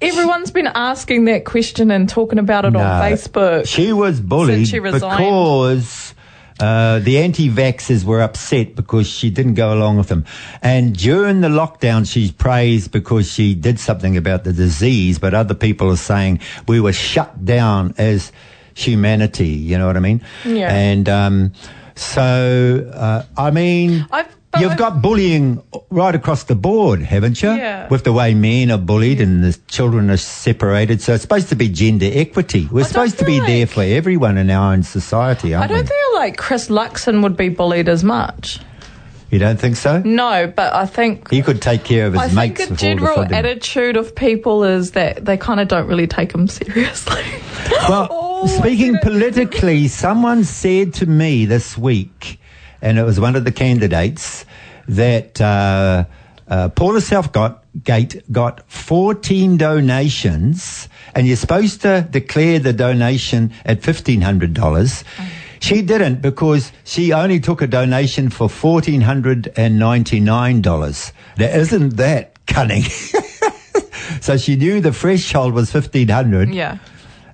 Everyone's 0.00 0.50
been 0.52 0.68
asking 0.68 1.24
that 1.26 1.44
question 1.44 1.90
and 1.90 2.08
talking 2.08 2.38
about 2.38 2.64
it 2.64 2.70
No. 2.70 2.78
on 2.80 3.02
Facebook. 3.02 3.66
She 3.66 3.92
was 3.92 4.20
bullied 4.20 4.58
Since 4.58 4.68
she 4.70 4.80
resigned. 4.80 5.18
because 5.18 6.14
uh, 6.60 6.98
the 7.00 7.18
anti-vaxxers 7.18 8.04
were 8.04 8.20
upset 8.20 8.74
because 8.74 9.06
she 9.08 9.30
didn't 9.30 9.54
go 9.54 9.72
along 9.72 9.96
with 9.98 10.08
them. 10.08 10.24
And 10.62 10.96
during 10.96 11.40
the 11.40 11.48
lockdown, 11.48 12.10
she's 12.10 12.32
praised 12.32 12.90
because 12.92 13.30
she 13.30 13.54
did 13.54 13.78
something 13.78 14.16
about 14.16 14.44
the 14.44 14.52
disease, 14.52 15.18
but 15.18 15.34
other 15.34 15.54
people 15.54 15.90
are 15.90 15.96
saying 15.96 16.40
we 16.66 16.80
were 16.80 16.92
shut 16.92 17.44
down 17.44 17.94
as 17.98 18.32
humanity. 18.74 19.48
You 19.48 19.78
know 19.78 19.86
what 19.86 19.96
I 19.96 20.00
mean? 20.00 20.20
Yeah. 20.44 20.72
And 20.72 21.08
um, 21.08 21.52
so, 21.94 22.90
uh, 22.94 23.22
I 23.36 23.50
mean, 23.50 24.06
I've- 24.10 24.30
you've 24.60 24.76
got 24.76 25.00
bullying 25.02 25.62
right 25.90 26.14
across 26.14 26.44
the 26.44 26.54
board, 26.54 27.00
haven't 27.02 27.42
you? 27.42 27.50
Yeah. 27.50 27.88
With 27.88 28.04
the 28.04 28.12
way 28.12 28.34
men 28.34 28.70
are 28.70 28.78
bullied 28.78 29.20
and 29.20 29.42
the 29.44 29.58
children 29.68 30.10
are 30.10 30.16
separated. 30.16 31.00
So 31.02 31.14
it's 31.14 31.22
supposed 31.22 31.48
to 31.50 31.56
be 31.56 31.68
gender 31.68 32.08
equity. 32.12 32.68
We're 32.70 32.84
I 32.84 32.86
supposed 32.86 33.18
to 33.18 33.24
be 33.24 33.40
there 33.40 33.66
for 33.66 33.82
everyone 33.82 34.38
in 34.38 34.50
our 34.50 34.72
own 34.72 34.82
society, 34.82 35.54
I 35.54 35.66
don't 35.66 35.80
we? 35.80 35.86
feel 35.86 36.14
like 36.14 36.36
Chris 36.36 36.68
Luxon 36.68 37.22
would 37.22 37.36
be 37.36 37.48
bullied 37.48 37.88
as 37.88 38.02
much. 38.04 38.60
you 39.30 39.38
don't 39.38 39.60
think 39.60 39.76
so? 39.76 40.00
No, 40.00 40.46
but 40.54 40.72
I 40.74 40.86
think 40.86 41.30
He 41.30 41.42
could 41.42 41.60
take 41.60 41.84
care 41.84 42.06
of 42.06 42.14
his 42.14 42.22
I 42.22 42.26
mates 42.48 42.64
think 42.66 42.78
the 42.78 42.88
all 42.88 42.96
the 42.96 43.02
general 43.26 43.34
attitude 43.34 43.96
of 43.96 44.14
people 44.14 44.64
is 44.64 44.92
that 44.92 45.24
they 45.24 45.36
kind 45.36 45.60
of 45.60 45.68
don't 45.68 45.86
really 45.86 46.06
take 46.06 46.32
him 46.32 46.48
seriously. 46.48 47.22
Well, 47.88 48.08
Oh, 48.10 48.46
speaking 48.46 48.96
politically, 49.02 49.88
someone 49.88 50.44
said 50.44 50.94
to 50.94 51.06
me 51.06 51.44
this 51.44 51.76
week, 51.76 52.38
and 52.80 52.96
it 52.98 53.02
was 53.02 53.18
one 53.18 53.34
of 53.34 53.44
the 53.44 53.50
candidates, 53.52 54.44
that 54.88 55.40
uh, 55.40 56.04
uh, 56.48 56.68
Paula 56.70 57.00
Southgate 57.00 58.32
got 58.32 58.68
14 58.70 59.56
donations, 59.56 60.88
and 61.14 61.26
you're 61.26 61.36
supposed 61.36 61.82
to 61.82 62.06
declare 62.10 62.58
the 62.58 62.72
donation 62.72 63.52
at 63.64 63.82
$1,500. 63.82 65.04
She 65.60 65.82
didn't 65.82 66.22
because 66.22 66.72
she 66.84 67.12
only 67.12 67.40
took 67.40 67.60
a 67.62 67.66
donation 67.66 68.30
for 68.30 68.46
$1,499. 68.48 71.12
Now, 71.36 71.46
isn't 71.46 71.96
that 71.96 72.46
cunning? 72.46 72.82
so 74.20 74.36
she 74.36 74.54
knew 74.56 74.80
the 74.80 74.92
threshold 74.92 75.52
was 75.52 75.74
1500 75.74 76.54
yeah. 76.54 76.78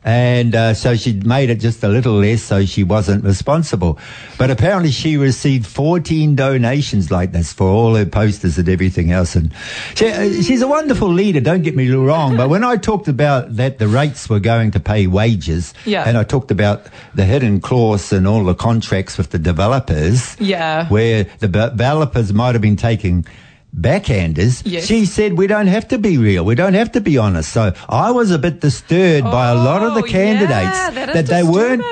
And 0.04 0.54
uh, 0.54 0.74
so 0.74 0.96
she 0.96 1.14
made 1.14 1.48
it 1.48 1.60
just 1.60 1.82
a 1.82 1.88
little 1.88 2.12
less 2.14 2.42
so 2.42 2.66
she 2.66 2.84
wasn't 2.84 3.24
responsible. 3.24 3.98
But 4.36 4.50
apparently 4.50 4.90
she 4.90 5.16
received 5.16 5.66
14 5.66 6.36
donations 6.36 7.10
like 7.10 7.32
this 7.32 7.54
for 7.54 7.66
all 7.68 7.94
her 7.94 8.04
posters 8.04 8.58
and 8.58 8.68
everything 8.68 9.10
else. 9.12 9.34
And 9.34 9.50
she, 9.94 10.06
uh, 10.08 10.42
she's 10.42 10.60
a 10.60 10.68
wonderful 10.68 11.08
leader, 11.08 11.40
don't 11.40 11.62
get 11.62 11.74
me 11.74 11.90
wrong. 11.90 12.36
But 12.36 12.50
when 12.50 12.64
I 12.64 12.76
talked 12.76 13.08
about 13.08 13.56
that 13.56 13.78
the 13.78 13.88
rates 13.88 14.28
were 14.28 14.40
going 14.40 14.72
to 14.72 14.80
pay 14.80 15.06
wages, 15.06 15.72
Yeah. 15.86 16.04
and 16.06 16.18
I 16.18 16.24
talked 16.24 16.50
about 16.50 16.84
the 17.14 17.24
hidden 17.24 17.62
clause 17.62 18.12
in 18.12 18.26
all 18.26 18.44
the 18.44 18.54
contracts 18.54 19.16
with 19.16 19.30
the 19.30 19.38
developers, 19.38 20.36
Yeah. 20.38 20.86
where 20.88 21.24
the 21.38 21.48
developers 21.48 22.32
might 22.34 22.54
have 22.54 22.62
been 22.62 22.76
taking 22.76 23.24
backhanders. 23.78 24.62
Yes. 24.64 24.86
She 24.86 25.04
said 25.06 25.34
we 25.36 25.46
don't 25.46 25.66
have 25.66 25.88
to 25.88 25.98
be 25.98 26.16
real, 26.18 26.44
we 26.44 26.54
don't 26.54 26.74
have 26.74 26.92
to 26.92 27.00
be 27.00 27.18
honest. 27.18 27.52
So 27.52 27.72
I 27.88 28.10
was 28.10 28.30
a 28.30 28.38
bit 28.38 28.60
disturbed 28.60 29.24
by 29.24 29.50
a 29.50 29.54
lot 29.54 29.82
of 29.82 29.94
the 29.94 30.00
Oh, 30.02 30.06
candidates 30.06 30.50
yeah, 30.78 30.90
that 30.90 31.16
is 31.16 31.28
they 31.28 31.42
weren't. 31.42 31.82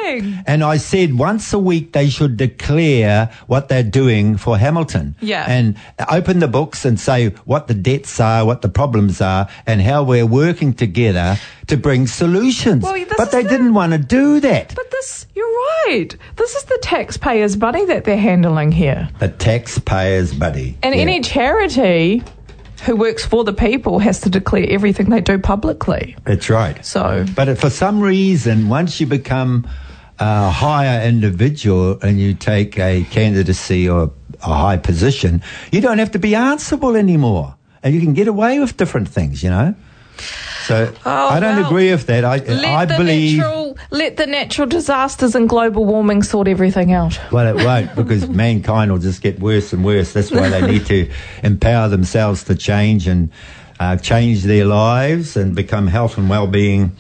And 0.47 0.63
I 0.63 0.77
said 0.77 1.15
once 1.19 1.53
a 1.53 1.59
week 1.59 1.93
they 1.93 2.09
should 2.09 2.37
declare 2.37 3.31
what 3.47 3.69
they're 3.69 3.83
doing 3.83 4.37
for 4.37 4.59
Hamilton. 4.59 5.17
Yeah. 5.21 5.45
And 5.49 5.77
open 6.09 6.39
the 6.41 6.49
books 6.49 6.85
and 6.85 6.99
say 7.01 7.29
what 7.45 7.69
the 7.69 7.75
debts 7.75 8.21
are, 8.21 8.45
what 8.45 8.63
the 8.63 8.69
problems 8.69 9.21
are, 9.21 9.49
and 9.67 9.81
how 9.81 10.03
we're 10.03 10.27
working 10.27 10.75
together 10.75 11.37
to 11.69 11.77
bring 11.77 12.07
solutions. 12.07 12.83
Well, 12.83 13.05
but 13.17 13.31
they 13.31 13.43
the- 13.43 13.49
didn't 13.49 13.75
want 13.75 13.93
to 13.93 13.99
do 13.99 14.41
that. 14.41 14.75
But 14.75 14.91
this, 14.91 15.27
you're 15.35 15.47
right. 15.87 16.09
This 16.37 16.55
is 16.55 16.65
the 16.65 16.79
taxpayers' 16.83 17.57
money 17.57 17.85
that 17.87 18.05
they're 18.05 18.17
handling 18.17 18.73
here. 18.73 19.09
The 19.21 19.29
taxpayers' 19.29 20.37
money. 20.37 20.77
And 20.83 20.95
Yeah. 20.95 21.01
any 21.03 21.21
charity 21.21 21.72
who 22.85 22.97
works 22.97 23.25
for 23.25 23.45
the 23.45 23.53
people 23.53 24.01
has 24.01 24.21
to 24.21 24.31
declare 24.31 24.67
everything 24.69 25.11
they 25.11 25.21
do 25.21 25.39
publicly. 25.39 26.17
That's 26.25 26.51
right. 26.51 26.85
So, 26.85 27.25
But 27.35 27.57
for 27.59 27.71
some 27.71 28.01
reason, 28.01 28.69
once 28.69 29.01
you 29.01 29.07
become 29.07 29.69
a 30.19 30.51
higher 30.51 31.07
individual 31.07 31.99
and 32.03 32.19
you 32.19 32.35
take 32.35 32.79
a 32.79 33.05
candidacy 33.11 33.89
or 33.89 34.11
a 34.43 34.55
high 34.55 34.77
position, 34.77 35.43
you 35.71 35.81
don't 35.81 35.99
have 35.99 36.11
to 36.13 36.19
be 36.19 36.35
answerable 36.35 36.97
anymore. 36.97 37.55
And 37.83 37.95
you 37.95 38.01
can 38.01 38.15
get 38.15 38.29
away 38.29 38.61
with 38.61 38.77
different 38.77 39.09
things, 39.09 39.43
you 39.43 39.51
know? 39.51 39.75
So 40.67 40.93
Oh, 41.05 41.29
I 41.29 41.41
don't 41.41 41.57
well, 41.57 41.67
agree 41.67 41.91
with 41.91 42.07
that. 42.07 42.25
I, 42.25 42.35
I 42.37 42.87
believe. 42.87 43.39
natural 43.39 43.77
let 43.91 44.17
the 44.17 44.27
natural 44.27 44.67
disasters 44.67 45.35
and 45.35 45.49
global 45.49 45.85
warming 45.85 46.23
sort 46.23 46.49
everything 46.49 46.93
out. 46.93 47.19
Well, 47.31 47.47
it 47.57 47.65
won't 47.65 47.95
because 47.97 48.29
mankind 48.29 48.91
will 48.93 48.99
just 48.99 49.23
get 49.23 49.41
worse 49.41 49.73
and 49.73 49.85
worse. 49.85 50.13
That's 50.13 50.31
why 50.31 50.49
they 50.49 50.67
need 50.67 50.87
to 50.87 51.11
empower 51.43 51.89
themselves 51.89 52.45
to 52.45 52.55
change 52.55 53.07
and 53.07 53.31
uh, 53.81 53.97
change 53.97 54.45
their 54.45 54.65
lives 54.65 55.37
and 55.37 55.55
become 55.55 55.87
health 55.89 56.17
and 56.19 56.29
well-being 56.31 56.93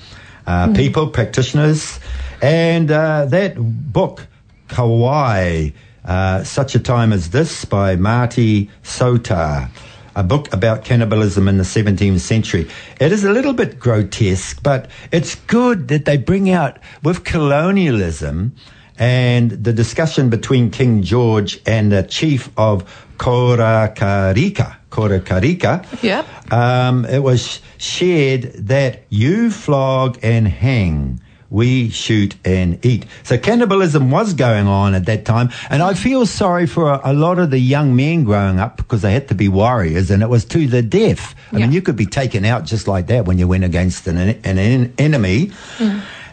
uh, 0.46 0.72
people, 0.74 1.06
practitioners. 1.08 2.00
And 2.40 2.90
uh, 2.90 3.26
that 3.26 3.54
book, 3.56 4.26
Kauai, 4.68 5.70
uh, 6.04 6.42
Such 6.42 6.74
a 6.74 6.80
Time 6.80 7.12
as 7.12 7.30
This 7.30 7.64
by 7.64 7.94
Marty 7.96 8.68
Sotar, 8.82 9.70
a 10.14 10.22
book 10.22 10.52
about 10.52 10.84
cannibalism 10.84 11.48
in 11.48 11.58
the 11.58 11.64
17th 11.64 12.20
century. 12.20 12.68
It 13.00 13.12
is 13.12 13.24
a 13.24 13.32
little 13.32 13.52
bit 13.52 13.78
grotesque, 13.78 14.62
but 14.62 14.90
it's 15.10 15.34
good 15.34 15.88
that 15.88 16.04
they 16.04 16.16
bring 16.16 16.50
out 16.50 16.78
with 17.02 17.24
colonialism 17.24 18.54
and 18.98 19.50
the 19.50 19.72
discussion 19.72 20.30
between 20.30 20.70
King 20.70 21.02
George 21.02 21.60
and 21.66 21.90
the 21.90 22.02
chief 22.02 22.50
of 22.56 23.08
Kororareka. 23.16 24.76
Kororareka. 24.90 26.02
Yep. 26.02 26.52
Um, 26.52 27.04
it 27.06 27.20
was 27.20 27.60
shared 27.78 28.42
that 28.66 29.04
you 29.08 29.50
flog 29.50 30.18
and 30.22 30.46
hang. 30.46 31.20
We 31.52 31.90
shoot 31.90 32.34
and 32.46 32.82
eat. 32.82 33.04
So 33.24 33.36
cannibalism 33.36 34.10
was 34.10 34.32
going 34.32 34.66
on 34.66 34.94
at 34.94 35.04
that 35.04 35.26
time. 35.26 35.50
And 35.68 35.82
I 35.82 35.92
feel 35.92 36.24
sorry 36.24 36.66
for 36.66 36.90
a, 36.90 37.00
a 37.04 37.12
lot 37.12 37.38
of 37.38 37.50
the 37.50 37.58
young 37.58 37.94
men 37.94 38.24
growing 38.24 38.58
up 38.58 38.78
because 38.78 39.02
they 39.02 39.12
had 39.12 39.28
to 39.28 39.34
be 39.34 39.48
warriors 39.48 40.10
and 40.10 40.22
it 40.22 40.30
was 40.30 40.46
to 40.46 40.66
the 40.66 40.80
death. 40.80 41.34
I 41.52 41.56
mean, 41.58 41.72
you 41.72 41.82
could 41.82 41.96
be 41.96 42.06
taken 42.06 42.46
out 42.46 42.64
just 42.64 42.88
like 42.88 43.08
that 43.08 43.26
when 43.26 43.36
you 43.38 43.46
went 43.46 43.64
against 43.64 44.06
an, 44.06 44.16
an 44.16 44.58
en- 44.58 44.94
enemy. 44.96 45.52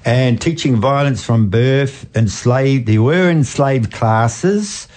And 0.05 0.39
teaching 0.41 0.77
violence 0.77 1.21
from 1.25 1.49
birth, 1.49 2.07
enslaved, 2.15 2.87
there 2.87 3.01
were 3.01 3.29
enslaved 3.29 3.91
classes 3.91 4.87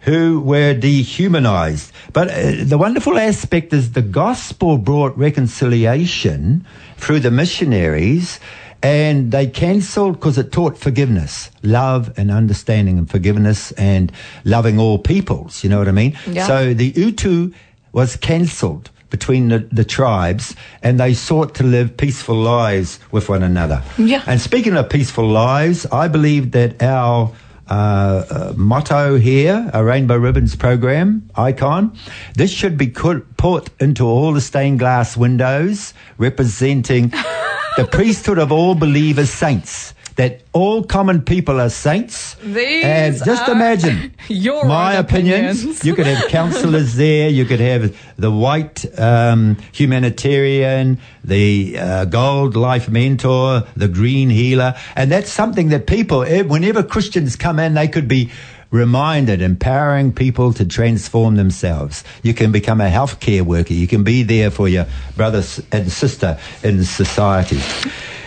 who 0.00 0.40
were 0.40 0.72
dehumanized. 0.74 1.92
But 2.14 2.28
uh, 2.30 2.64
the 2.64 2.78
wonderful 2.78 3.18
aspect 3.18 3.74
is 3.74 3.92
the 3.92 4.02
gospel 4.02 4.78
brought 4.78 5.16
reconciliation 5.18 6.66
through 6.96 7.20
the 7.20 7.30
missionaries 7.30 8.40
and 8.82 9.30
they 9.30 9.46
cancelled 9.46 10.14
because 10.14 10.38
it 10.38 10.50
taught 10.50 10.76
forgiveness, 10.76 11.50
love 11.62 12.12
and 12.18 12.30
understanding 12.30 12.98
and 12.98 13.08
forgiveness 13.08 13.72
and 13.72 14.10
loving 14.44 14.78
all 14.78 14.98
peoples. 14.98 15.62
You 15.62 15.70
know 15.70 15.78
what 15.78 15.88
I 15.88 15.92
mean? 15.92 16.18
Yeah. 16.26 16.46
So 16.46 16.74
the 16.74 16.92
Utu 16.96 17.52
was 17.92 18.16
cancelled 18.16 18.90
between 19.10 19.48
the, 19.48 19.58
the 19.70 19.84
tribes 19.84 20.56
and 20.82 20.98
they 20.98 21.14
sought 21.14 21.54
to 21.54 21.62
live 21.62 21.96
peaceful 21.96 22.34
lives 22.34 22.98
with 23.12 23.28
one 23.28 23.42
another. 23.42 23.82
Yeah. 23.98 24.22
And 24.26 24.40
speaking 24.40 24.74
of 24.76 24.88
peaceful 24.88 25.28
lives, 25.28 25.86
I 25.86 26.08
believe 26.08 26.52
that 26.52 26.82
our 26.82 27.30
uh, 27.68 27.72
uh, 27.72 28.52
motto 28.56 29.16
here, 29.18 29.70
a 29.72 29.84
Rainbow 29.84 30.16
Ribbons 30.16 30.56
program 30.56 31.30
icon, 31.36 31.96
this 32.34 32.50
should 32.50 32.76
be 32.76 32.88
put, 32.88 33.36
put 33.36 33.70
into 33.80 34.06
all 34.06 34.32
the 34.32 34.40
stained 34.40 34.78
glass 34.78 35.16
windows 35.16 35.94
representing 36.18 37.12
the 37.76 37.86
priesthood 37.86 38.38
of 38.38 38.52
all 38.52 38.74
believers 38.74 39.30
saints. 39.30 39.94
That 40.16 40.42
all 40.52 40.84
common 40.84 41.22
people 41.22 41.58
are 41.58 41.70
saints. 41.70 42.34
These 42.42 42.84
and 42.84 43.16
just 43.24 43.48
imagine 43.48 44.12
your 44.28 44.66
my 44.66 44.92
opinions. 44.92 45.60
opinions. 45.60 45.84
You 45.86 45.94
could 45.94 46.04
have 46.04 46.28
councillors 46.28 46.96
there. 46.96 47.30
You 47.30 47.46
could 47.46 47.60
have 47.60 47.96
the 48.18 48.30
white 48.30 48.84
um, 49.00 49.56
humanitarian, 49.72 50.98
the 51.24 51.78
uh, 51.78 52.04
gold 52.04 52.56
life 52.56 52.90
mentor, 52.90 53.62
the 53.74 53.88
green 53.88 54.28
healer, 54.28 54.74
and 54.96 55.10
that's 55.10 55.32
something 55.32 55.70
that 55.70 55.86
people, 55.86 56.24
eh, 56.24 56.42
whenever 56.42 56.82
Christians 56.82 57.34
come 57.34 57.58
in, 57.58 57.72
they 57.72 57.88
could 57.88 58.06
be 58.06 58.30
reminded, 58.72 59.40
empowering 59.40 60.12
people 60.12 60.52
to 60.54 60.64
transform 60.64 61.36
themselves. 61.36 62.02
You 62.24 62.34
can 62.34 62.50
become 62.50 62.80
a 62.80 62.88
healthcare 62.88 63.42
worker. 63.42 63.74
You 63.74 63.86
can 63.86 64.02
be 64.02 64.24
there 64.24 64.50
for 64.50 64.68
your 64.68 64.86
brother 65.14 65.44
and 65.70 65.92
sister 65.92 66.40
in 66.64 66.82
society. 66.82 67.60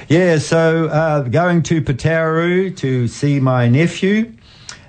Yeah, 0.08 0.38
so 0.38 0.86
uh, 0.86 1.22
going 1.24 1.64
to 1.64 1.82
Pataru 1.82 2.78
to 2.78 3.08
see 3.08 3.40
my 3.40 3.68
nephew 3.68 4.32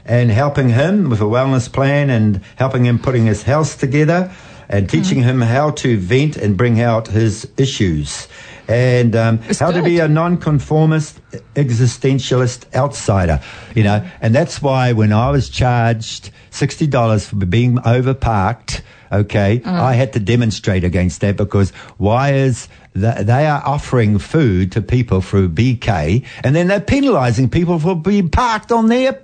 and 0.05 0.31
helping 0.31 0.69
him 0.69 1.09
with 1.09 1.21
a 1.21 1.25
wellness 1.25 1.73
plan 1.73 2.11
and 2.11 2.42
helping 2.57 2.85
him 2.85 2.99
putting 2.99 3.25
his 3.25 3.42
house 3.42 3.77
together 3.77 4.31
and 4.69 4.90
teaching 4.90 5.23
him 5.23 5.40
how 5.40 5.71
to 5.71 5.97
vent 5.97 6.37
and 6.37 6.57
bring 6.57 6.81
out 6.81 7.09
his 7.09 7.49
issues 7.57 8.29
and 8.69 9.15
um, 9.15 9.39
how 9.59 9.71
to 9.71 9.83
be 9.83 9.99
a 9.99 10.09
non-conformist 10.09 11.21
existentialist 11.55 12.73
outsider 12.75 13.41
you 13.75 13.83
know? 13.83 14.05
And 14.21 14.35
that's 14.35 14.61
why 14.63 14.93
when 14.93 15.13
i 15.13 15.31
was 15.31 15.49
charged 15.49 16.31
$60 16.51 17.27
for 17.27 17.37
being 17.47 17.77
overparked 17.79 18.83
okay 19.13 19.63
i 19.65 19.93
had 19.93 20.13
to 20.15 20.21
demonstrate 20.21 20.85
against 20.85 21.21
that 21.21 21.37
because 21.37 21.71
why 21.99 22.33
is 22.35 22.69
th- 22.95 23.19
they 23.27 23.47
are 23.47 23.63
offering 23.65 24.19
food 24.19 24.73
to 24.73 24.83
people 24.83 25.21
through 25.21 25.49
bk 25.49 26.25
and 26.43 26.57
then 26.57 26.67
they're 26.67 26.81
penalizing 26.81 27.49
people 27.49 27.79
for 27.79 27.95
being 27.95 28.29
parked 28.29 28.73
on 28.73 28.89
their 28.89 29.21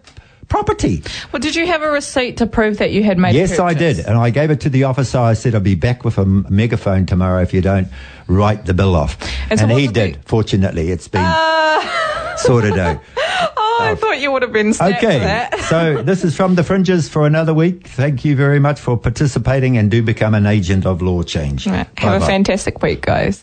property 0.53 1.03
Well, 1.33 1.41
did 1.41 1.55
you 1.57 1.67
have 1.67 1.81
a 1.81 1.91
receipt 1.91 2.37
to 2.37 2.47
prove 2.47 2.77
that 2.79 2.91
you 2.93 3.03
had 3.03 3.17
made? 3.17 3.35
Yes, 3.35 3.59
I 3.59 3.73
did. 3.73 3.99
And 4.01 4.19
I 4.19 4.29
gave 4.29 4.51
it 4.51 4.61
to 4.61 4.69
the 4.69 4.85
officer. 4.85 5.17
I 5.19 5.33
said, 5.33 5.55
I'll 5.55 5.62
be 5.62 5.75
back 5.75 6.05
with 6.05 6.19
a 6.19 6.27
megaphone 6.27 7.07
tomorrow 7.07 7.41
if 7.41 7.55
you 7.55 7.62
don't 7.62 7.88
write 8.29 8.67
the 8.67 8.75
bill 8.75 8.95
off. 8.95 9.17
And 9.51 9.59
so 9.59 9.65
And, 9.67 9.73
he 9.79 9.87
did. 9.88 10.19
Fortunately, 10.27 10.91
it's 10.91 11.09
been 11.09 11.25
Uh, 11.25 12.37
sorted 12.37 12.79
out. 12.79 13.01
oh, 13.17 13.79
I 13.81 13.95
thought 13.95 14.21
you 14.21 14.31
would 14.31 14.43
have 14.43 14.53
been 14.53 14.75
Okay. 14.79 15.19
that. 15.21 15.59
so 15.71 16.03
this 16.03 16.23
is 16.23 16.37
from 16.37 16.55
the 16.55 16.62
fringes 16.62 17.09
for 17.09 17.27
another 17.27 17.55
week. 17.55 17.88
Thank 17.88 18.23
you 18.27 18.37
very 18.37 18.59
much 18.61 18.79
for 18.79 18.99
participating 18.99 19.79
and 19.79 19.91
do 19.91 20.03
become 20.03 20.35
an 20.35 20.45
agent 20.45 20.85
of 20.85 21.01
law 21.01 21.23
change. 21.23 21.67
Right, 21.67 21.88
Have 21.97 22.21
a 22.23 22.27
fantastic 22.27 22.83
week, 22.83 23.01
guys. 23.01 23.43